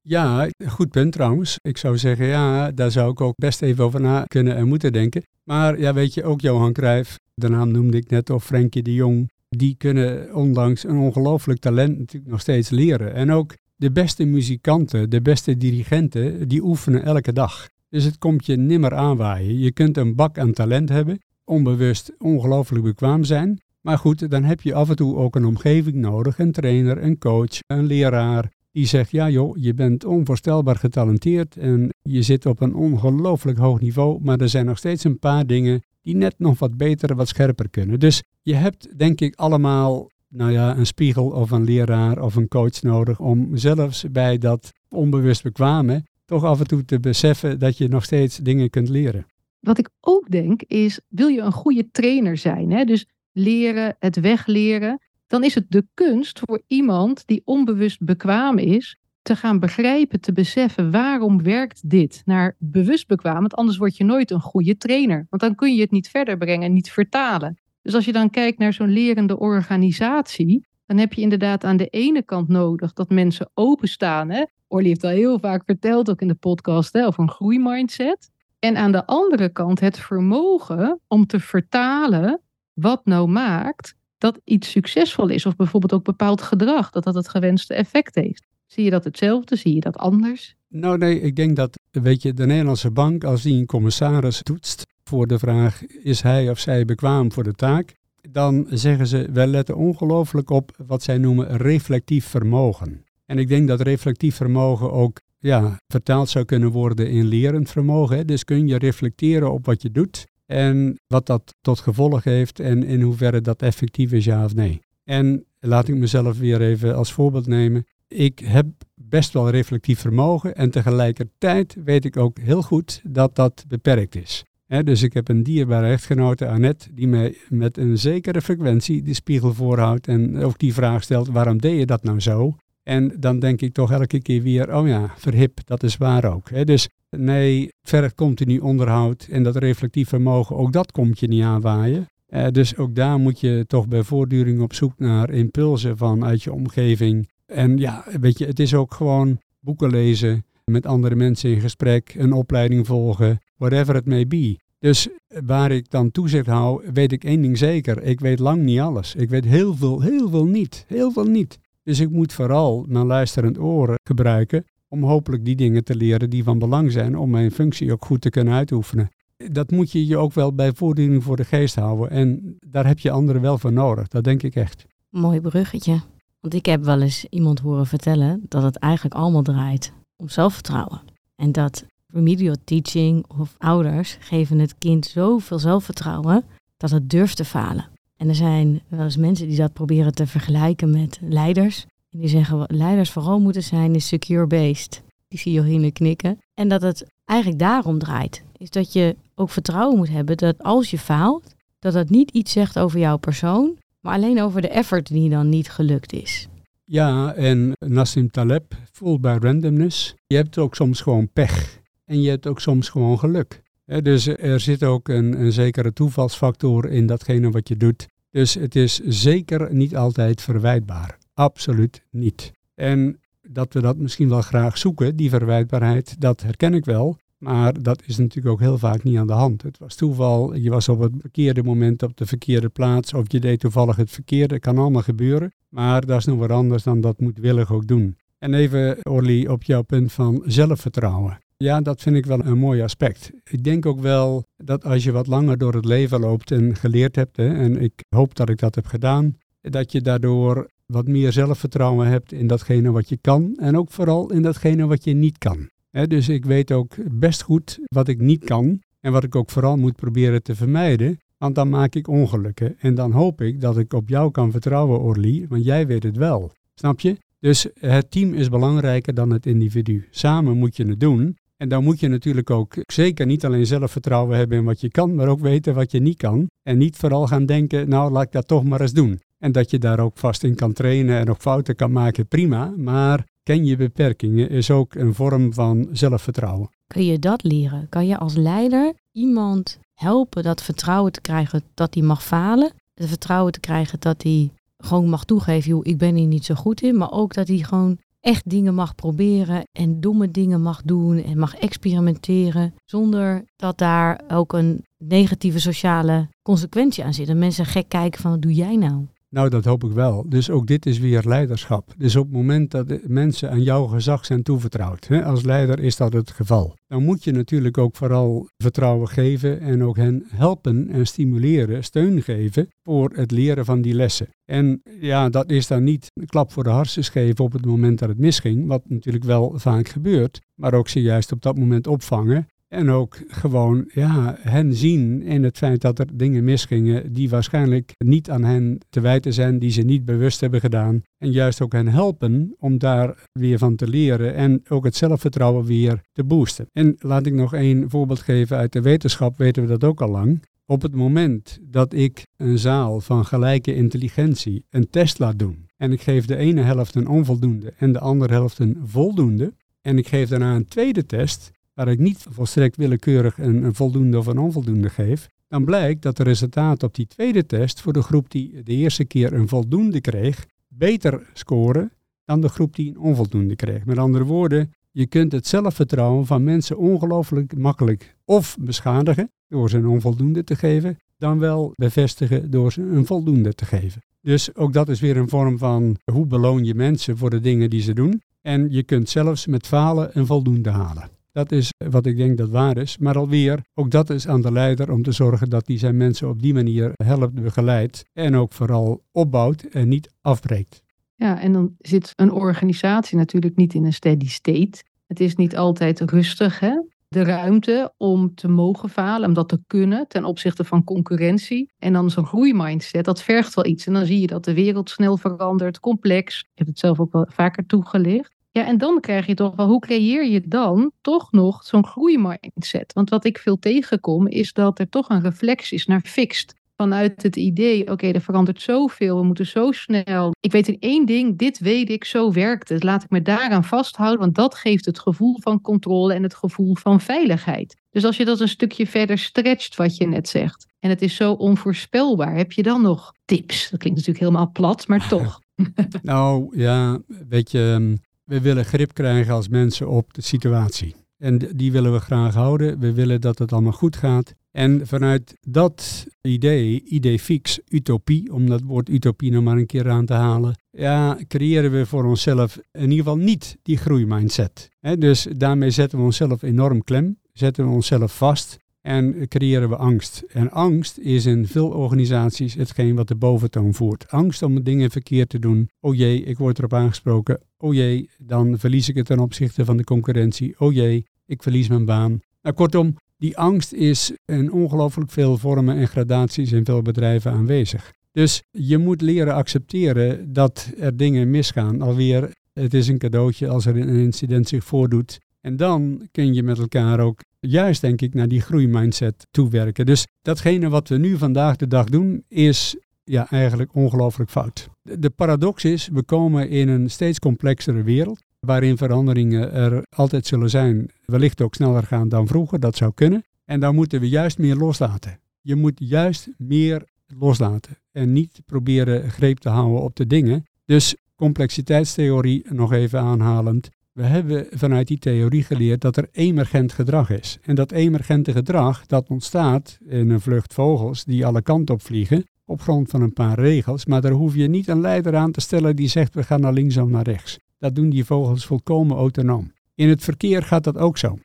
Ja, 0.02 0.48
goed 0.66 0.90
punt 0.90 1.12
trouwens. 1.12 1.58
Ik 1.62 1.76
zou 1.76 1.98
zeggen, 1.98 2.26
ja, 2.26 2.70
daar 2.70 2.90
zou 2.90 3.10
ik 3.10 3.20
ook 3.20 3.36
best 3.36 3.62
even 3.62 3.84
over 3.84 4.00
na 4.00 4.24
kunnen 4.24 4.56
en 4.56 4.68
moeten 4.68 4.92
denken. 4.92 5.22
Maar 5.44 5.78
ja, 5.78 5.94
weet 5.94 6.14
je, 6.14 6.24
ook 6.24 6.40
Johan 6.40 6.72
Cruijff, 6.72 7.18
de 7.34 7.48
naam 7.48 7.70
noemde 7.70 7.96
ik 7.96 8.10
net, 8.10 8.30
of 8.30 8.44
Frenkie 8.44 8.82
de 8.82 8.94
Jong, 8.94 9.30
die 9.48 9.74
kunnen 9.78 10.34
ondanks 10.34 10.84
een 10.84 10.96
ongelooflijk 10.96 11.60
talent 11.60 11.98
natuurlijk 11.98 12.30
nog 12.30 12.40
steeds 12.40 12.70
leren. 12.70 13.14
En 13.14 13.32
ook 13.32 13.54
de 13.76 13.92
beste 13.92 14.24
muzikanten, 14.24 15.10
de 15.10 15.22
beste 15.22 15.56
dirigenten, 15.56 16.48
die 16.48 16.62
oefenen 16.62 17.02
elke 17.02 17.32
dag. 17.32 17.68
Dus 17.88 18.04
het 18.04 18.18
komt 18.18 18.46
je 18.46 18.56
nimmer 18.56 18.94
aanwaaien. 18.94 19.58
Je 19.58 19.72
kunt 19.72 19.96
een 19.96 20.14
bak 20.14 20.38
aan 20.38 20.52
talent 20.52 20.88
hebben, 20.88 21.18
onbewust 21.44 22.12
ongelooflijk 22.18 22.84
bekwaam 22.84 23.24
zijn. 23.24 23.60
Maar 23.80 23.98
goed, 23.98 24.30
dan 24.30 24.44
heb 24.44 24.60
je 24.60 24.74
af 24.74 24.88
en 24.88 24.96
toe 24.96 25.16
ook 25.16 25.36
een 25.36 25.44
omgeving 25.44 25.96
nodig, 25.96 26.38
een 26.38 26.52
trainer, 26.52 27.02
een 27.02 27.18
coach, 27.18 27.58
een 27.66 27.86
leraar. 27.86 28.52
Die 28.70 28.86
zegt, 28.86 29.10
ja 29.10 29.30
joh, 29.30 29.56
je 29.56 29.74
bent 29.74 30.04
onvoorstelbaar 30.04 30.76
getalenteerd 30.76 31.56
en 31.56 31.94
je 32.02 32.22
zit 32.22 32.46
op 32.46 32.60
een 32.60 32.74
ongelooflijk 32.74 33.58
hoog 33.58 33.80
niveau, 33.80 34.20
maar 34.22 34.40
er 34.40 34.48
zijn 34.48 34.66
nog 34.66 34.78
steeds 34.78 35.04
een 35.04 35.18
paar 35.18 35.46
dingen 35.46 35.82
die 36.02 36.16
net 36.16 36.34
nog 36.38 36.58
wat 36.58 36.76
beter, 36.76 37.14
wat 37.14 37.28
scherper 37.28 37.70
kunnen. 37.70 38.00
Dus 38.00 38.22
je 38.42 38.54
hebt 38.54 38.98
denk 38.98 39.20
ik 39.20 39.34
allemaal 39.34 40.10
nou 40.28 40.52
ja, 40.52 40.76
een 40.76 40.86
spiegel 40.86 41.30
of 41.30 41.50
een 41.50 41.64
leraar 41.64 42.22
of 42.22 42.36
een 42.36 42.48
coach 42.48 42.82
nodig 42.82 43.20
om 43.20 43.56
zelfs 43.56 44.04
bij 44.10 44.38
dat 44.38 44.72
onbewust 44.88 45.42
bekwame 45.42 46.02
toch 46.28 46.44
af 46.44 46.60
en 46.60 46.66
toe 46.66 46.84
te 46.84 47.00
beseffen 47.00 47.58
dat 47.58 47.78
je 47.78 47.88
nog 47.88 48.04
steeds 48.04 48.36
dingen 48.36 48.70
kunt 48.70 48.88
leren. 48.88 49.26
Wat 49.60 49.78
ik 49.78 49.90
ook 50.00 50.30
denk 50.30 50.62
is, 50.62 51.00
wil 51.08 51.28
je 51.28 51.40
een 51.40 51.52
goede 51.52 51.90
trainer 51.90 52.36
zijn, 52.36 52.70
hè? 52.70 52.84
dus 52.84 53.06
leren, 53.32 53.96
het 53.98 54.20
wegleren, 54.20 55.00
dan 55.26 55.44
is 55.44 55.54
het 55.54 55.66
de 55.68 55.86
kunst 55.94 56.40
voor 56.44 56.62
iemand 56.66 57.26
die 57.26 57.42
onbewust 57.44 58.04
bekwaam 58.04 58.58
is, 58.58 58.98
te 59.22 59.36
gaan 59.36 59.58
begrijpen, 59.58 60.20
te 60.20 60.32
beseffen 60.32 60.90
waarom 60.90 61.42
werkt 61.42 61.90
dit 61.90 62.22
naar 62.24 62.56
bewust 62.58 63.06
bekwaam, 63.06 63.40
want 63.40 63.54
anders 63.54 63.76
word 63.76 63.96
je 63.96 64.04
nooit 64.04 64.30
een 64.30 64.40
goede 64.40 64.76
trainer, 64.76 65.26
want 65.28 65.42
dan 65.42 65.54
kun 65.54 65.74
je 65.74 65.80
het 65.80 65.90
niet 65.90 66.08
verder 66.08 66.36
brengen 66.36 66.66
en 66.66 66.72
niet 66.72 66.90
vertalen. 66.90 67.58
Dus 67.82 67.94
als 67.94 68.04
je 68.04 68.12
dan 68.12 68.30
kijkt 68.30 68.58
naar 68.58 68.72
zo'n 68.72 68.92
lerende 68.92 69.38
organisatie, 69.38 70.66
dan 70.88 70.98
heb 70.98 71.12
je 71.12 71.20
inderdaad 71.20 71.64
aan 71.64 71.76
de 71.76 71.86
ene 71.86 72.22
kant 72.22 72.48
nodig 72.48 72.92
dat 72.92 73.10
mensen 73.10 73.50
openstaan. 73.54 74.30
Hè? 74.30 74.44
Orly 74.68 74.88
heeft 74.88 75.04
al 75.04 75.10
heel 75.10 75.38
vaak 75.38 75.62
verteld, 75.64 76.10
ook 76.10 76.20
in 76.20 76.28
de 76.28 76.34
podcast, 76.34 76.92
hè, 76.92 77.06
over 77.06 77.22
een 77.22 77.30
groeimindset. 77.30 78.30
En 78.58 78.76
aan 78.76 78.92
de 78.92 79.06
andere 79.06 79.48
kant 79.48 79.80
het 79.80 79.98
vermogen 79.98 81.00
om 81.08 81.26
te 81.26 81.40
vertalen 81.40 82.40
wat 82.72 83.00
nou 83.04 83.28
maakt 83.28 83.94
dat 84.18 84.40
iets 84.44 84.70
succesvol 84.70 85.28
is. 85.28 85.46
Of 85.46 85.56
bijvoorbeeld 85.56 85.92
ook 85.92 86.04
bepaald 86.04 86.42
gedrag, 86.42 86.90
dat 86.90 87.04
dat 87.04 87.14
het 87.14 87.28
gewenste 87.28 87.74
effect 87.74 88.14
heeft. 88.14 88.46
Zie 88.66 88.84
je 88.84 88.90
dat 88.90 89.04
hetzelfde? 89.04 89.56
Zie 89.56 89.74
je 89.74 89.80
dat 89.80 89.96
anders? 89.96 90.56
Nou 90.68 90.98
nee, 90.98 91.20
ik 91.20 91.36
denk 91.36 91.56
dat, 91.56 91.78
weet 91.90 92.22
je, 92.22 92.32
de 92.32 92.46
Nederlandse 92.46 92.90
bank, 92.90 93.24
als 93.24 93.42
die 93.42 93.58
een 93.58 93.66
commissaris 93.66 94.42
toetst 94.42 94.82
voor 95.04 95.26
de 95.26 95.38
vraag, 95.38 95.86
is 95.86 96.22
hij 96.22 96.50
of 96.50 96.58
zij 96.58 96.84
bekwaam 96.84 97.32
voor 97.32 97.44
de 97.44 97.54
taak? 97.54 97.97
Dan 98.38 98.66
zeggen 98.70 99.06
ze, 99.06 99.28
wij 99.32 99.46
letten 99.46 99.76
ongelooflijk 99.76 100.50
op 100.50 100.70
wat 100.86 101.02
zij 101.02 101.18
noemen 101.18 101.56
reflectief 101.56 102.26
vermogen. 102.26 103.04
En 103.26 103.38
ik 103.38 103.48
denk 103.48 103.68
dat 103.68 103.80
reflectief 103.80 104.36
vermogen 104.36 104.92
ook 104.92 105.20
ja, 105.38 105.80
vertaald 105.86 106.28
zou 106.28 106.44
kunnen 106.44 106.70
worden 106.70 107.10
in 107.10 107.24
lerend 107.24 107.70
vermogen. 107.70 108.26
Dus 108.26 108.44
kun 108.44 108.66
je 108.66 108.78
reflecteren 108.78 109.52
op 109.52 109.66
wat 109.66 109.82
je 109.82 109.90
doet 109.90 110.26
en 110.46 111.00
wat 111.06 111.26
dat 111.26 111.54
tot 111.60 111.78
gevolg 111.78 112.24
heeft 112.24 112.60
en 112.60 112.82
in 112.82 113.00
hoeverre 113.00 113.40
dat 113.40 113.62
effectief 113.62 114.12
is, 114.12 114.24
ja 114.24 114.44
of 114.44 114.54
nee. 114.54 114.80
En 115.04 115.44
laat 115.60 115.88
ik 115.88 115.94
mezelf 115.94 116.38
weer 116.38 116.60
even 116.60 116.96
als 116.96 117.12
voorbeeld 117.12 117.46
nemen. 117.46 117.86
Ik 118.08 118.38
heb 118.38 118.66
best 118.94 119.32
wel 119.32 119.50
reflectief 119.50 120.00
vermogen 120.00 120.54
en 120.54 120.70
tegelijkertijd 120.70 121.76
weet 121.84 122.04
ik 122.04 122.16
ook 122.16 122.38
heel 122.38 122.62
goed 122.62 123.00
dat 123.04 123.36
dat 123.36 123.64
beperkt 123.68 124.16
is. 124.16 124.44
Dus 124.68 125.02
ik 125.02 125.12
heb 125.12 125.28
een 125.28 125.42
dierbare 125.42 125.86
echtgenote, 125.86 126.48
Annette, 126.48 126.88
die 126.94 127.08
mij 127.08 127.36
met 127.48 127.78
een 127.78 127.98
zekere 127.98 128.40
frequentie 128.40 129.02
de 129.02 129.14
spiegel 129.14 129.54
voorhoudt 129.54 130.08
en 130.08 130.38
ook 130.38 130.58
die 130.58 130.74
vraag 130.74 131.02
stelt, 131.02 131.28
waarom 131.28 131.60
deed 131.60 131.78
je 131.78 131.86
dat 131.86 132.02
nou 132.02 132.20
zo? 132.20 132.56
En 132.82 133.16
dan 133.20 133.38
denk 133.38 133.60
ik 133.60 133.72
toch 133.72 133.92
elke 133.92 134.20
keer 134.20 134.42
weer, 134.42 134.74
oh 134.76 134.86
ja, 134.86 135.14
verhip, 135.16 135.58
dat 135.64 135.82
is 135.82 135.96
waar 135.96 136.34
ook. 136.34 136.66
Dus 136.66 136.88
nee, 137.10 137.72
vergt 137.82 138.14
continu 138.14 138.58
onderhoud 138.58 139.26
en 139.30 139.42
dat 139.42 139.56
reflectief 139.56 140.08
vermogen, 140.08 140.56
ook 140.56 140.72
dat 140.72 140.92
komt 140.92 141.20
je 141.20 141.28
niet 141.28 141.42
aanwaaien. 141.42 142.06
Uh, 142.28 142.46
dus 142.48 142.76
ook 142.76 142.94
daar 142.94 143.18
moet 143.18 143.40
je 143.40 143.64
toch 143.66 143.88
bij 143.88 144.02
voortduring 144.02 144.60
op 144.60 144.74
zoek 144.74 144.98
naar 144.98 145.30
impulsen 145.30 145.96
vanuit 145.96 146.42
je 146.42 146.52
omgeving. 146.52 147.28
En 147.46 147.78
ja, 147.78 148.04
weet 148.20 148.38
je, 148.38 148.46
het 148.46 148.60
is 148.60 148.74
ook 148.74 148.94
gewoon 148.94 149.38
boeken 149.60 149.90
lezen, 149.90 150.44
met 150.70 150.86
andere 150.86 151.14
mensen 151.14 151.50
in 151.50 151.60
gesprek, 151.60 152.14
een 152.18 152.32
opleiding 152.32 152.86
volgen, 152.86 153.38
whatever 153.56 153.96
it 153.96 154.06
may 154.06 154.26
be. 154.26 154.58
Dus 154.78 155.08
waar 155.44 155.70
ik 155.70 155.90
dan 155.90 156.10
toezicht 156.10 156.46
hou, 156.46 156.82
weet 156.92 157.12
ik 157.12 157.24
één 157.24 157.42
ding 157.42 157.58
zeker. 157.58 158.02
Ik 158.02 158.20
weet 158.20 158.38
lang 158.38 158.62
niet 158.62 158.80
alles. 158.80 159.14
Ik 159.14 159.28
weet 159.28 159.44
heel 159.44 159.74
veel, 159.74 160.00
heel 160.00 160.28
veel 160.28 160.46
niet. 160.46 160.84
Heel 160.86 161.12
veel 161.12 161.24
niet. 161.24 161.58
Dus 161.82 162.00
ik 162.00 162.10
moet 162.10 162.32
vooral 162.32 162.84
mijn 162.88 163.06
luisterend 163.06 163.58
oren 163.58 163.98
gebruiken 164.02 164.64
om 164.88 165.02
hopelijk 165.02 165.44
die 165.44 165.56
dingen 165.56 165.84
te 165.84 165.96
leren 165.96 166.30
die 166.30 166.44
van 166.44 166.58
belang 166.58 166.92
zijn 166.92 167.18
om 167.18 167.30
mijn 167.30 167.50
functie 167.50 167.92
ook 167.92 168.04
goed 168.04 168.20
te 168.20 168.30
kunnen 168.30 168.54
uitoefenen. 168.54 169.08
Dat 169.36 169.70
moet 169.70 169.92
je 169.92 170.06
je 170.06 170.16
ook 170.16 170.32
wel 170.32 170.54
bij 170.54 170.72
voortdurend 170.72 171.22
voor 171.22 171.36
de 171.36 171.44
geest 171.44 171.74
houden 171.74 172.10
en 172.10 172.56
daar 172.66 172.86
heb 172.86 172.98
je 172.98 173.10
anderen 173.10 173.42
wel 173.42 173.58
voor 173.58 173.72
nodig, 173.72 174.08
dat 174.08 174.24
denk 174.24 174.42
ik 174.42 174.54
echt. 174.54 174.84
Mooi 175.08 175.40
bruggetje. 175.40 176.00
Want 176.40 176.54
ik 176.54 176.66
heb 176.66 176.84
wel 176.84 177.00
eens 177.00 177.26
iemand 177.30 177.58
horen 177.58 177.86
vertellen 177.86 178.40
dat 178.48 178.62
het 178.62 178.76
eigenlijk 178.76 179.14
allemaal 179.14 179.42
draait 179.42 179.92
om 180.18 180.28
zelfvertrouwen. 180.28 181.00
En 181.36 181.52
dat 181.52 181.84
remedial 182.12 182.56
teaching 182.64 183.24
of 183.38 183.54
ouders 183.58 184.16
geven 184.20 184.58
het 184.58 184.78
kind 184.78 185.06
zoveel 185.06 185.58
zelfvertrouwen 185.58 186.44
dat 186.76 186.90
het 186.90 187.10
durft 187.10 187.36
te 187.36 187.44
falen. 187.44 187.88
En 188.16 188.28
er 188.28 188.34
zijn 188.34 188.82
wel 188.88 189.04
eens 189.04 189.16
mensen 189.16 189.48
die 189.48 189.56
dat 189.56 189.72
proberen 189.72 190.14
te 190.14 190.26
vergelijken 190.26 190.90
met 190.90 191.18
leiders. 191.22 191.86
En 192.10 192.18
die 192.18 192.28
zeggen 192.28 192.58
wat 192.58 192.70
leiders 192.70 193.10
vooral 193.10 193.40
moeten 193.40 193.62
zijn 193.62 193.94
is 193.94 194.06
secure-based. 194.06 195.02
Die 195.28 195.38
zie 195.38 195.52
Jorine 195.52 195.92
knikken. 195.92 196.38
En 196.54 196.68
dat 196.68 196.82
het 196.82 197.06
eigenlijk 197.24 197.60
daarom 197.60 197.98
draait. 197.98 198.42
Is 198.56 198.70
dat 198.70 198.92
je 198.92 199.16
ook 199.34 199.50
vertrouwen 199.50 199.96
moet 199.96 200.08
hebben 200.08 200.36
dat 200.36 200.62
als 200.62 200.90
je 200.90 200.98
faalt, 200.98 201.54
dat 201.78 201.92
dat 201.92 202.08
niet 202.08 202.30
iets 202.30 202.52
zegt 202.52 202.78
over 202.78 202.98
jouw 202.98 203.16
persoon, 203.16 203.76
maar 204.00 204.14
alleen 204.14 204.42
over 204.42 204.60
de 204.60 204.68
effort 204.68 205.08
die 205.08 205.30
dan 205.30 205.48
niet 205.48 205.70
gelukt 205.70 206.12
is. 206.12 206.48
Ja, 206.90 207.34
en 207.34 207.72
Nassim 207.78 208.30
Taleb 208.30 208.74
voelt 208.92 209.20
bij 209.20 209.36
randomness. 209.36 210.14
Je 210.26 210.36
hebt 210.36 210.58
ook 210.58 210.74
soms 210.74 211.00
gewoon 211.00 211.32
pech. 211.32 211.80
En 212.04 212.20
je 212.20 212.28
hebt 212.28 212.46
ook 212.46 212.60
soms 212.60 212.88
gewoon 212.88 213.18
geluk 213.18 213.62
dus 214.02 214.26
er 214.26 214.60
zit 214.60 214.84
ook 214.84 215.08
een, 215.08 215.40
een 215.40 215.52
zekere 215.52 215.92
toevalsfactor 215.92 216.90
in 216.90 217.06
datgene 217.06 217.50
wat 217.50 217.68
je 217.68 217.76
doet. 217.76 218.06
Dus 218.30 218.54
het 218.54 218.76
is 218.76 218.98
zeker 218.98 219.74
niet 219.74 219.96
altijd 219.96 220.42
verwijtbaar. 220.42 221.18
Absoluut 221.34 222.02
niet. 222.10 222.52
En 222.74 223.20
dat 223.42 223.72
we 223.72 223.80
dat 223.80 223.96
misschien 223.96 224.28
wel 224.28 224.42
graag 224.42 224.78
zoeken, 224.78 225.16
die 225.16 225.30
verwijtbaarheid, 225.30 226.20
dat 226.20 226.42
herken 226.42 226.74
ik 226.74 226.84
wel. 226.84 227.18
Maar 227.38 227.82
dat 227.82 228.02
is 228.06 228.16
natuurlijk 228.16 228.54
ook 228.54 228.60
heel 228.60 228.78
vaak 228.78 229.02
niet 229.02 229.16
aan 229.16 229.26
de 229.26 229.32
hand. 229.32 229.62
Het 229.62 229.78
was 229.78 229.94
toeval, 229.94 230.54
je 230.54 230.70
was 230.70 230.88
op 230.88 231.00
het 231.00 231.12
verkeerde 231.20 231.62
moment 231.62 232.02
op 232.02 232.16
de 232.16 232.26
verkeerde 232.26 232.68
plaats 232.68 233.14
of 233.14 233.24
je 233.32 233.40
deed 233.40 233.60
toevallig 233.60 233.96
het 233.96 234.10
verkeerde. 234.10 234.58
Kan 234.58 234.78
allemaal 234.78 235.02
gebeuren. 235.02 235.52
Maar 235.68 236.06
dat 236.06 236.18
is 236.18 236.24
nog 236.24 236.38
wat 236.38 236.50
anders 236.50 236.82
dan 236.82 237.00
dat 237.00 237.20
moedwillig 237.20 237.72
ook 237.72 237.86
doen. 237.86 238.16
En 238.38 238.54
even, 238.54 238.98
Orly, 239.02 239.46
op 239.46 239.62
jouw 239.62 239.82
punt 239.82 240.12
van 240.12 240.42
zelfvertrouwen. 240.46 241.38
Ja, 241.56 241.80
dat 241.80 242.02
vind 242.02 242.16
ik 242.16 242.26
wel 242.26 242.44
een 242.44 242.58
mooi 242.58 242.82
aspect. 242.82 243.30
Ik 243.44 243.64
denk 243.64 243.86
ook 243.86 244.00
wel 244.00 244.44
dat 244.56 244.84
als 244.84 245.04
je 245.04 245.12
wat 245.12 245.26
langer 245.26 245.58
door 245.58 245.74
het 245.74 245.84
leven 245.84 246.20
loopt 246.20 246.50
en 246.50 246.76
geleerd 246.76 247.16
hebt, 247.16 247.36
hè, 247.36 247.54
en 247.54 247.80
ik 247.82 248.04
hoop 248.08 248.34
dat 248.34 248.48
ik 248.48 248.58
dat 248.58 248.74
heb 248.74 248.86
gedaan, 248.86 249.36
dat 249.60 249.92
je 249.92 250.00
daardoor 250.00 250.68
wat 250.86 251.08
meer 251.08 251.32
zelfvertrouwen 251.32 252.08
hebt 252.08 252.32
in 252.32 252.46
datgene 252.46 252.90
wat 252.90 253.08
je 253.08 253.16
kan 253.16 253.56
en 253.56 253.76
ook 253.76 253.90
vooral 253.90 254.32
in 254.32 254.42
datgene 254.42 254.86
wat 254.86 255.04
je 255.04 255.14
niet 255.14 255.38
kan. 255.38 255.68
Dus 256.06 256.28
ik 256.28 256.44
weet 256.44 256.72
ook 256.72 256.94
best 257.10 257.42
goed 257.42 257.78
wat 257.86 258.08
ik 258.08 258.20
niet 258.20 258.44
kan 258.44 258.80
en 259.00 259.12
wat 259.12 259.24
ik 259.24 259.34
ook 259.34 259.50
vooral 259.50 259.76
moet 259.76 259.96
proberen 259.96 260.42
te 260.42 260.54
vermijden, 260.54 261.18
want 261.38 261.54
dan 261.54 261.68
maak 261.68 261.94
ik 261.94 262.08
ongelukken. 262.08 262.76
En 262.78 262.94
dan 262.94 263.12
hoop 263.12 263.40
ik 263.40 263.60
dat 263.60 263.78
ik 263.78 263.92
op 263.92 264.08
jou 264.08 264.30
kan 264.30 264.50
vertrouwen, 264.50 265.00
Orly, 265.00 265.46
want 265.48 265.64
jij 265.64 265.86
weet 265.86 266.02
het 266.02 266.16
wel. 266.16 266.52
Snap 266.74 267.00
je? 267.00 267.16
Dus 267.40 267.66
het 267.80 268.10
team 268.10 268.34
is 268.34 268.48
belangrijker 268.48 269.14
dan 269.14 269.30
het 269.30 269.46
individu. 269.46 270.06
Samen 270.10 270.58
moet 270.58 270.76
je 270.76 270.86
het 270.86 271.00
doen. 271.00 271.36
En 271.56 271.68
dan 271.68 271.84
moet 271.84 272.00
je 272.00 272.08
natuurlijk 272.08 272.50
ook 272.50 272.74
zeker 272.86 273.26
niet 273.26 273.44
alleen 273.44 273.66
zelfvertrouwen 273.66 274.36
hebben 274.36 274.58
in 274.58 274.64
wat 274.64 274.80
je 274.80 274.90
kan, 274.90 275.14
maar 275.14 275.28
ook 275.28 275.40
weten 275.40 275.74
wat 275.74 275.90
je 275.90 276.00
niet 276.00 276.16
kan. 276.16 276.46
En 276.62 276.78
niet 276.78 276.96
vooral 276.96 277.26
gaan 277.26 277.46
denken, 277.46 277.88
nou 277.88 278.12
laat 278.12 278.24
ik 278.24 278.32
dat 278.32 278.48
toch 278.48 278.64
maar 278.64 278.80
eens 278.80 278.92
doen. 278.92 279.20
En 279.38 279.52
dat 279.52 279.70
je 279.70 279.78
daar 279.78 280.00
ook 280.00 280.18
vast 280.18 280.44
in 280.44 280.54
kan 280.54 280.72
trainen 280.72 281.18
en 281.18 281.30
ook 281.30 281.40
fouten 281.40 281.76
kan 281.76 281.92
maken, 281.92 282.26
prima. 282.26 282.72
Maar 282.76 283.26
ken 283.48 283.64
je 283.64 283.76
beperkingen 283.76 284.50
is 284.50 284.70
ook 284.70 284.94
een 284.94 285.14
vorm 285.14 285.52
van 285.52 285.88
zelfvertrouwen. 285.92 286.70
Kun 286.86 287.04
je 287.04 287.18
dat 287.18 287.42
leren? 287.42 287.88
Kan 287.88 288.06
je 288.06 288.18
als 288.18 288.34
leider 288.34 288.92
iemand 289.12 289.78
helpen 289.94 290.42
dat 290.42 290.62
vertrouwen 290.62 291.12
te 291.12 291.20
krijgen 291.20 291.62
dat 291.74 291.94
hij 291.94 292.02
mag 292.02 292.24
falen? 292.24 292.72
Het 292.94 293.08
vertrouwen 293.08 293.52
te 293.52 293.60
krijgen 293.60 294.00
dat 294.00 294.22
hij 294.22 294.50
gewoon 294.78 295.08
mag 295.08 295.24
toegeven, 295.24 295.70
joh, 295.70 295.80
ik 295.82 295.98
ben 295.98 296.14
hier 296.14 296.26
niet 296.26 296.44
zo 296.44 296.54
goed 296.54 296.82
in. 296.82 296.96
Maar 296.96 297.12
ook 297.12 297.34
dat 297.34 297.48
hij 297.48 297.56
gewoon 297.56 297.98
echt 298.20 298.50
dingen 298.50 298.74
mag 298.74 298.94
proberen 298.94 299.62
en 299.72 300.00
domme 300.00 300.30
dingen 300.30 300.62
mag 300.62 300.82
doen 300.82 301.22
en 301.22 301.38
mag 301.38 301.54
experimenteren, 301.54 302.74
zonder 302.84 303.44
dat 303.56 303.78
daar 303.78 304.20
ook 304.28 304.52
een 304.52 304.84
negatieve 304.98 305.60
sociale 305.60 306.28
consequentie 306.42 307.04
aan 307.04 307.14
zit. 307.14 307.28
En 307.28 307.38
mensen 307.38 307.66
gek 307.66 307.88
kijken 307.88 308.20
van 308.20 308.30
wat 308.30 308.42
doe 308.42 308.54
jij 308.54 308.76
nou? 308.76 309.06
Nou, 309.30 309.48
dat 309.48 309.64
hoop 309.64 309.84
ik 309.84 309.92
wel. 309.92 310.24
Dus 310.28 310.50
ook 310.50 310.66
dit 310.66 310.86
is 310.86 310.98
weer 310.98 311.22
leiderschap. 311.24 311.94
Dus 311.96 312.16
op 312.16 312.24
het 312.24 312.32
moment 312.32 312.70
dat 312.70 312.98
mensen 313.06 313.50
aan 313.50 313.62
jouw 313.62 313.86
gezag 313.86 314.24
zijn 314.24 314.42
toevertrouwd, 314.42 315.06
hè, 315.06 315.24
als 315.24 315.42
leider 315.42 315.80
is 315.80 315.96
dat 315.96 316.12
het 316.12 316.30
geval. 316.30 316.76
Dan 316.86 317.04
moet 317.04 317.24
je 317.24 317.32
natuurlijk 317.32 317.78
ook 317.78 317.96
vooral 317.96 318.48
vertrouwen 318.56 319.08
geven 319.08 319.60
en 319.60 319.82
ook 319.84 319.96
hen 319.96 320.24
helpen 320.28 320.88
en 320.88 321.06
stimuleren, 321.06 321.84
steun 321.84 322.22
geven 322.22 322.68
voor 322.82 323.10
het 323.14 323.30
leren 323.30 323.64
van 323.64 323.80
die 323.80 323.94
lessen. 323.94 324.28
En 324.44 324.82
ja, 325.00 325.28
dat 325.28 325.50
is 325.50 325.66
dan 325.66 325.84
niet 325.84 326.06
een 326.14 326.26
klap 326.26 326.52
voor 326.52 326.64
de 326.64 326.70
hartjes 326.70 327.08
geven 327.08 327.44
op 327.44 327.52
het 327.52 327.66
moment 327.66 327.98
dat 327.98 328.08
het 328.08 328.18
misging, 328.18 328.66
wat 328.66 328.82
natuurlijk 328.88 329.24
wel 329.24 329.52
vaak 329.54 329.88
gebeurt, 329.88 330.40
maar 330.54 330.74
ook 330.74 330.88
ze 330.88 331.00
juist 331.00 331.32
op 331.32 331.42
dat 331.42 331.58
moment 331.58 331.86
opvangen 331.86 332.46
en 332.68 332.90
ook 332.90 333.18
gewoon 333.26 333.90
ja, 333.94 334.36
hen 334.40 334.74
zien 334.74 335.22
in 335.22 335.44
het 335.44 335.58
feit 335.58 335.80
dat 335.80 335.98
er 335.98 336.06
dingen 336.16 336.44
misgingen 336.44 337.12
die 337.12 337.28
waarschijnlijk 337.28 337.92
niet 337.98 338.30
aan 338.30 338.44
hen 338.44 338.78
te 338.90 339.00
wijten 339.00 339.32
zijn, 339.32 339.58
die 339.58 339.70
ze 339.70 339.82
niet 339.82 340.04
bewust 340.04 340.40
hebben 340.40 340.60
gedaan. 340.60 341.02
En 341.18 341.30
juist 341.30 341.60
ook 341.60 341.72
hen 341.72 341.88
helpen 341.88 342.54
om 342.58 342.78
daar 342.78 343.24
weer 343.32 343.58
van 343.58 343.76
te 343.76 343.88
leren 343.88 344.34
en 344.34 344.60
ook 344.68 344.84
het 344.84 344.96
zelfvertrouwen 344.96 345.64
weer 345.64 346.00
te 346.12 346.24
boosten. 346.24 346.66
En 346.72 346.96
laat 346.98 347.26
ik 347.26 347.34
nog 347.34 347.54
één 347.54 347.90
voorbeeld 347.90 348.20
geven 348.20 348.56
uit 348.56 348.72
de 348.72 348.80
wetenschap, 348.80 349.38
weten 349.38 349.62
we 349.62 349.68
dat 349.68 349.84
ook 349.84 350.00
al 350.00 350.10
lang. 350.10 350.42
Op 350.66 350.82
het 350.82 350.94
moment 350.94 351.58
dat 351.62 351.92
ik 351.92 352.26
een 352.36 352.58
zaal 352.58 353.00
van 353.00 353.24
gelijke 353.24 353.74
intelligentie 353.74 354.64
een 354.70 354.90
test 354.90 355.18
laat 355.18 355.38
doen 355.38 355.66
en 355.76 355.92
ik 355.92 356.00
geef 356.00 356.26
de 356.26 356.36
ene 356.36 356.62
helft 356.62 356.94
een 356.94 357.08
onvoldoende 357.08 357.72
en 357.78 357.92
de 357.92 357.98
andere 357.98 358.32
helft 358.32 358.58
een 358.58 358.78
voldoende 358.84 359.54
en 359.80 359.98
ik 359.98 360.08
geef 360.08 360.28
daarna 360.28 360.54
een 360.54 360.68
tweede 360.68 361.06
test 361.06 361.50
waar 361.78 361.88
ik 361.88 361.98
niet 361.98 362.26
volstrekt 362.30 362.76
willekeurig 362.76 363.38
een, 363.38 363.62
een 363.62 363.74
voldoende 363.74 364.18
of 364.18 364.26
een 364.26 364.38
onvoldoende 364.38 364.88
geef, 364.88 365.28
dan 365.48 365.64
blijkt 365.64 366.02
dat 366.02 366.16
de 366.16 366.22
resultaten 366.22 366.88
op 366.88 366.94
die 366.94 367.06
tweede 367.06 367.46
test 367.46 367.80
voor 367.80 367.92
de 367.92 368.02
groep 368.02 368.30
die 368.30 368.62
de 368.62 368.72
eerste 368.72 369.04
keer 369.04 369.32
een 369.32 369.48
voldoende 369.48 370.00
kreeg, 370.00 370.46
beter 370.68 371.30
scoren 371.32 371.92
dan 372.24 372.40
de 372.40 372.48
groep 372.48 372.76
die 372.76 372.90
een 372.90 372.98
onvoldoende 372.98 373.56
kreeg. 373.56 373.84
Met 373.84 373.98
andere 373.98 374.24
woorden, 374.24 374.72
je 374.90 375.06
kunt 375.06 375.32
het 375.32 375.46
zelfvertrouwen 375.46 376.26
van 376.26 376.44
mensen 376.44 376.78
ongelooflijk 376.78 377.56
makkelijk 377.56 378.16
of 378.24 378.56
beschadigen 378.60 379.30
door 379.48 379.70
ze 379.70 379.76
een 379.76 379.86
onvoldoende 379.86 380.44
te 380.44 380.56
geven, 380.56 380.98
dan 381.18 381.38
wel 381.38 381.72
bevestigen 381.74 382.50
door 382.50 382.72
ze 382.72 382.82
een 382.82 383.06
voldoende 383.06 383.54
te 383.54 383.64
geven. 383.64 384.02
Dus 384.20 384.54
ook 384.54 384.72
dat 384.72 384.88
is 384.88 385.00
weer 385.00 385.16
een 385.16 385.28
vorm 385.28 385.58
van 385.58 385.96
hoe 386.12 386.26
beloon 386.26 386.64
je 386.64 386.74
mensen 386.74 387.18
voor 387.18 387.30
de 387.30 387.40
dingen 387.40 387.70
die 387.70 387.82
ze 387.82 387.92
doen. 387.92 388.22
En 388.40 388.70
je 388.70 388.82
kunt 388.82 389.08
zelfs 389.08 389.46
met 389.46 389.66
falen 389.66 390.10
een 390.12 390.26
voldoende 390.26 390.70
halen. 390.70 391.16
Dat 391.32 391.52
is 391.52 391.72
wat 391.90 392.06
ik 392.06 392.16
denk 392.16 392.38
dat 392.38 392.48
waar 392.48 392.76
is. 392.76 392.98
Maar 392.98 393.16
alweer, 393.18 393.64
ook 393.74 393.90
dat 393.90 394.10
is 394.10 394.28
aan 394.28 394.42
de 394.42 394.52
leider 394.52 394.92
om 394.92 395.02
te 395.02 395.12
zorgen 395.12 395.50
dat 395.50 395.66
hij 395.66 395.78
zijn 395.78 395.96
mensen 395.96 396.28
op 396.28 396.42
die 396.42 396.54
manier 396.54 396.92
helpt, 396.94 397.34
begeleidt 397.34 398.04
en 398.12 398.34
ook 398.34 398.52
vooral 398.52 399.02
opbouwt 399.12 399.62
en 399.62 399.88
niet 399.88 400.10
afbreekt. 400.20 400.82
Ja, 401.14 401.40
en 401.40 401.52
dan 401.52 401.74
zit 401.78 402.12
een 402.16 402.32
organisatie 402.32 403.16
natuurlijk 403.16 403.56
niet 403.56 403.74
in 403.74 403.84
een 403.84 403.92
steady 403.92 404.28
state. 404.28 404.82
Het 405.06 405.20
is 405.20 405.34
niet 405.34 405.56
altijd 405.56 406.00
rustig, 406.00 406.60
hè? 406.60 406.82
De 407.08 407.22
ruimte 407.22 407.92
om 407.96 408.34
te 408.34 408.48
mogen 408.48 408.88
falen, 408.88 409.28
om 409.28 409.34
dat 409.34 409.48
te 409.48 409.60
kunnen 409.66 410.08
ten 410.08 410.24
opzichte 410.24 410.64
van 410.64 410.84
concurrentie. 410.84 411.72
En 411.78 411.92
dan 411.92 412.10
zo'n 412.10 412.26
groeimindset, 412.26 413.04
dat 413.04 413.22
vergt 413.22 413.54
wel 413.54 413.66
iets. 413.66 413.86
En 413.86 413.92
dan 413.92 414.06
zie 414.06 414.20
je 414.20 414.26
dat 414.26 414.44
de 414.44 414.54
wereld 414.54 414.90
snel 414.90 415.16
verandert, 415.16 415.80
complex. 415.80 416.38
Ik 416.38 416.58
heb 416.58 416.66
het 416.66 416.78
zelf 416.78 417.00
ook 417.00 417.12
wel 417.12 417.26
vaker 417.30 417.66
toegelicht. 417.66 418.36
Ja, 418.50 418.66
en 418.66 418.78
dan 418.78 419.00
krijg 419.00 419.26
je 419.26 419.34
toch 419.34 419.56
wel, 419.56 419.66
hoe 419.66 419.80
creëer 419.80 420.26
je 420.26 420.40
dan 420.48 420.92
toch 421.00 421.32
nog 421.32 421.64
zo'n 421.64 421.86
groeimindset? 421.86 422.92
Want 422.92 423.10
wat 423.10 423.24
ik 423.24 423.38
veel 423.38 423.58
tegenkom, 423.58 424.26
is 424.26 424.52
dat 424.52 424.78
er 424.78 424.88
toch 424.88 425.08
een 425.08 425.22
reflex 425.22 425.72
is 425.72 425.86
naar 425.86 426.00
fixed. 426.00 426.56
Vanuit 426.76 427.22
het 427.22 427.36
idee, 427.36 427.90
oké, 427.90 428.06
er 428.06 428.20
verandert 428.20 428.60
zoveel, 428.60 429.16
we 429.16 429.24
moeten 429.24 429.46
zo 429.46 429.72
snel. 429.72 430.32
Ik 430.40 430.52
weet 430.52 430.68
in 430.68 430.76
één 430.80 431.06
ding, 431.06 431.38
dit 431.38 431.58
weet 431.58 431.90
ik, 431.90 432.04
zo 432.04 432.32
werkt 432.32 432.68
het. 432.68 432.82
Laat 432.82 433.02
ik 433.02 433.10
me 433.10 433.22
daaraan 433.22 433.64
vasthouden, 433.64 434.20
want 434.20 434.34
dat 434.34 434.54
geeft 434.54 434.84
het 434.84 434.98
gevoel 434.98 435.36
van 435.40 435.60
controle 435.60 436.14
en 436.14 436.22
het 436.22 436.34
gevoel 436.34 436.74
van 436.74 437.00
veiligheid. 437.00 437.76
Dus 437.90 438.04
als 438.04 438.16
je 438.16 438.24
dat 438.24 438.40
een 438.40 438.48
stukje 438.48 438.86
verder 438.86 439.18
stretcht, 439.18 439.76
wat 439.76 439.96
je 439.96 440.06
net 440.06 440.28
zegt, 440.28 440.66
en 440.80 440.90
het 440.90 441.02
is 441.02 441.16
zo 441.16 441.32
onvoorspelbaar, 441.32 442.36
heb 442.36 442.52
je 442.52 442.62
dan 442.62 442.82
nog 442.82 443.12
tips? 443.24 443.70
Dat 443.70 443.78
klinkt 443.78 443.98
natuurlijk 443.98 444.24
helemaal 444.24 444.52
plat, 444.52 444.86
maar 444.86 445.08
toch. 445.08 445.40
nou 446.02 446.58
ja, 446.58 446.98
weet 447.28 447.50
je, 447.50 447.72
ehm, 447.74 447.96
we 448.28 448.40
willen 448.40 448.64
grip 448.64 448.94
krijgen 448.94 449.34
als 449.34 449.48
mensen 449.48 449.88
op 449.88 450.14
de 450.14 450.22
situatie. 450.22 450.94
En 451.18 451.38
die 451.38 451.72
willen 451.72 451.92
we 451.92 451.98
graag 451.98 452.34
houden. 452.34 452.78
We 452.78 452.92
willen 452.92 453.20
dat 453.20 453.38
het 453.38 453.52
allemaal 453.52 453.72
goed 453.72 453.96
gaat. 453.96 454.34
En 454.50 454.86
vanuit 454.86 455.36
dat 455.40 456.06
idee, 456.20 456.82
idee 456.84 457.18
fix, 457.18 457.60
utopie, 457.68 458.32
om 458.32 458.46
dat 458.46 458.62
woord 458.62 458.88
utopie 458.88 459.30
nog 459.30 459.42
maar 459.42 459.56
een 459.56 459.66
keer 459.66 459.90
aan 459.90 460.06
te 460.06 460.12
halen, 460.12 460.60
ja, 460.70 461.18
creëren 461.28 461.70
we 461.70 461.86
voor 461.86 462.04
onszelf 462.04 462.58
in 462.72 462.90
ieder 462.90 462.96
geval 462.96 463.16
niet 463.16 463.56
die 463.62 463.76
groeimindset. 463.76 464.68
dus 464.98 465.26
daarmee 465.36 465.70
zetten 465.70 465.98
we 465.98 466.04
onszelf 466.04 466.42
enorm 466.42 466.84
klem, 466.84 467.18
zetten 467.32 467.64
we 467.64 467.70
onszelf 467.70 468.16
vast 468.16 468.58
en 468.88 469.28
creëren 469.28 469.68
we 469.68 469.76
angst. 469.76 470.24
En 470.28 470.50
angst 470.50 470.98
is 470.98 471.26
in 471.26 471.46
veel 471.46 471.68
organisaties 471.68 472.54
hetgeen 472.54 472.94
wat 472.94 473.08
de 473.08 473.14
boventoon 473.14 473.74
voert. 473.74 474.10
Angst 474.10 474.42
om 474.42 474.62
dingen 474.62 474.90
verkeerd 474.90 475.28
te 475.28 475.38
doen. 475.38 475.68
Oh 475.80 475.94
jee, 475.94 476.22
ik 476.22 476.38
word 476.38 476.58
erop 476.58 476.74
aangesproken. 476.74 477.40
Oh 477.56 477.74
jee, 477.74 478.10
dan 478.18 478.58
verlies 478.58 478.88
ik 478.88 478.96
het 478.96 479.06
ten 479.06 479.18
opzichte 479.18 479.64
van 479.64 479.76
de 479.76 479.84
concurrentie. 479.84 480.54
Oh 480.58 480.72
jee, 480.72 481.06
ik 481.26 481.42
verlies 481.42 481.68
mijn 481.68 481.84
baan. 481.84 482.20
Nou, 482.42 482.54
kortom, 482.54 482.96
die 483.16 483.36
angst 483.36 483.72
is 483.72 484.12
in 484.24 484.52
ongelooflijk 484.52 485.10
veel 485.10 485.38
vormen 485.38 485.76
en 485.76 485.88
gradaties 485.88 486.52
in 486.52 486.64
veel 486.64 486.82
bedrijven 486.82 487.32
aanwezig. 487.32 487.92
Dus 488.12 488.42
je 488.50 488.78
moet 488.78 489.00
leren 489.00 489.34
accepteren 489.34 490.32
dat 490.32 490.72
er 490.78 490.96
dingen 490.96 491.30
misgaan. 491.30 491.82
Alweer, 491.82 492.32
het 492.52 492.74
is 492.74 492.88
een 492.88 492.98
cadeautje 492.98 493.48
als 493.48 493.66
er 493.66 493.76
een 493.76 493.88
incident 493.88 494.48
zich 494.48 494.64
voordoet. 494.64 495.18
En 495.40 495.56
dan 495.56 496.08
kun 496.10 496.34
je 496.34 496.42
met 496.42 496.58
elkaar 496.58 497.00
ook 497.00 497.20
juist, 497.40 497.80
denk 497.80 498.00
ik, 498.00 498.14
naar 498.14 498.28
die 498.28 498.40
groeimindset 498.40 499.26
toewerken. 499.30 499.86
Dus 499.86 500.06
datgene 500.22 500.68
wat 500.68 500.88
we 500.88 500.96
nu 500.96 501.18
vandaag 501.18 501.56
de 501.56 501.66
dag 501.66 501.86
doen, 501.86 502.24
is 502.28 502.76
ja, 503.04 503.30
eigenlijk 503.30 503.74
ongelooflijk 503.74 504.30
fout. 504.30 504.68
De 504.82 505.10
paradox 505.10 505.64
is, 505.64 505.88
we 505.92 506.02
komen 506.02 506.48
in 506.48 506.68
een 506.68 506.90
steeds 506.90 507.18
complexere 507.18 507.82
wereld, 507.82 508.22
waarin 508.40 508.76
veranderingen 508.76 509.52
er 509.52 509.82
altijd 509.96 510.26
zullen 510.26 510.50
zijn, 510.50 510.90
wellicht 511.04 511.40
ook 511.40 511.54
sneller 511.54 511.82
gaan 511.82 512.08
dan 512.08 512.26
vroeger, 512.26 512.60
dat 512.60 512.76
zou 512.76 512.92
kunnen. 512.94 513.24
En 513.44 513.60
dan 513.60 513.74
moeten 513.74 514.00
we 514.00 514.08
juist 514.08 514.38
meer 514.38 514.56
loslaten. 514.56 515.20
Je 515.40 515.56
moet 515.56 515.80
juist 515.84 516.28
meer 516.36 516.84
loslaten 517.06 517.78
en 517.92 518.12
niet 518.12 518.40
proberen 518.46 519.10
greep 519.10 519.38
te 519.38 519.48
houden 519.48 519.82
op 519.82 519.96
de 519.96 520.06
dingen. 520.06 520.46
Dus 520.64 520.96
complexiteitstheorie 521.14 522.44
nog 522.48 522.72
even 522.72 523.00
aanhalend. 523.00 523.68
We 523.98 524.04
hebben 524.04 524.46
vanuit 524.50 524.86
die 524.86 524.98
theorie 524.98 525.42
geleerd 525.42 525.80
dat 525.80 525.96
er 525.96 526.08
emergent 526.12 526.72
gedrag 526.72 527.10
is. 527.10 527.38
En 527.42 527.54
dat 527.54 527.72
emergente 527.72 528.32
gedrag, 528.32 528.86
dat 528.86 529.08
ontstaat 529.08 529.78
in 529.88 530.10
een 530.10 530.20
vlucht 530.20 530.54
vogels 530.54 531.04
die 531.04 531.26
alle 531.26 531.42
kanten 531.42 531.74
op 531.74 531.82
vliegen, 531.82 532.24
op 532.44 532.60
grond 532.60 532.90
van 532.90 533.02
een 533.02 533.12
paar 533.12 533.38
regels. 533.38 533.86
Maar 533.86 534.00
daar 534.00 534.12
hoef 534.12 534.34
je 534.34 534.48
niet 534.48 534.68
een 534.68 534.80
leider 534.80 535.16
aan 535.16 535.30
te 535.30 535.40
stellen 535.40 535.76
die 535.76 535.88
zegt 535.88 536.14
we 536.14 536.22
gaan 536.22 536.40
naar 536.40 536.52
links 536.52 536.76
of 536.76 536.88
naar 536.88 537.04
rechts. 537.04 537.38
Dat 537.58 537.74
doen 537.74 537.90
die 537.90 538.04
vogels 538.04 538.46
volkomen 538.46 538.96
autonoom. 538.96 539.52
In 539.74 539.88
het 539.88 540.04
verkeer 540.04 540.42
gaat 540.42 540.64
dat 540.64 540.76
ook 540.76 540.98
zo. 540.98 541.18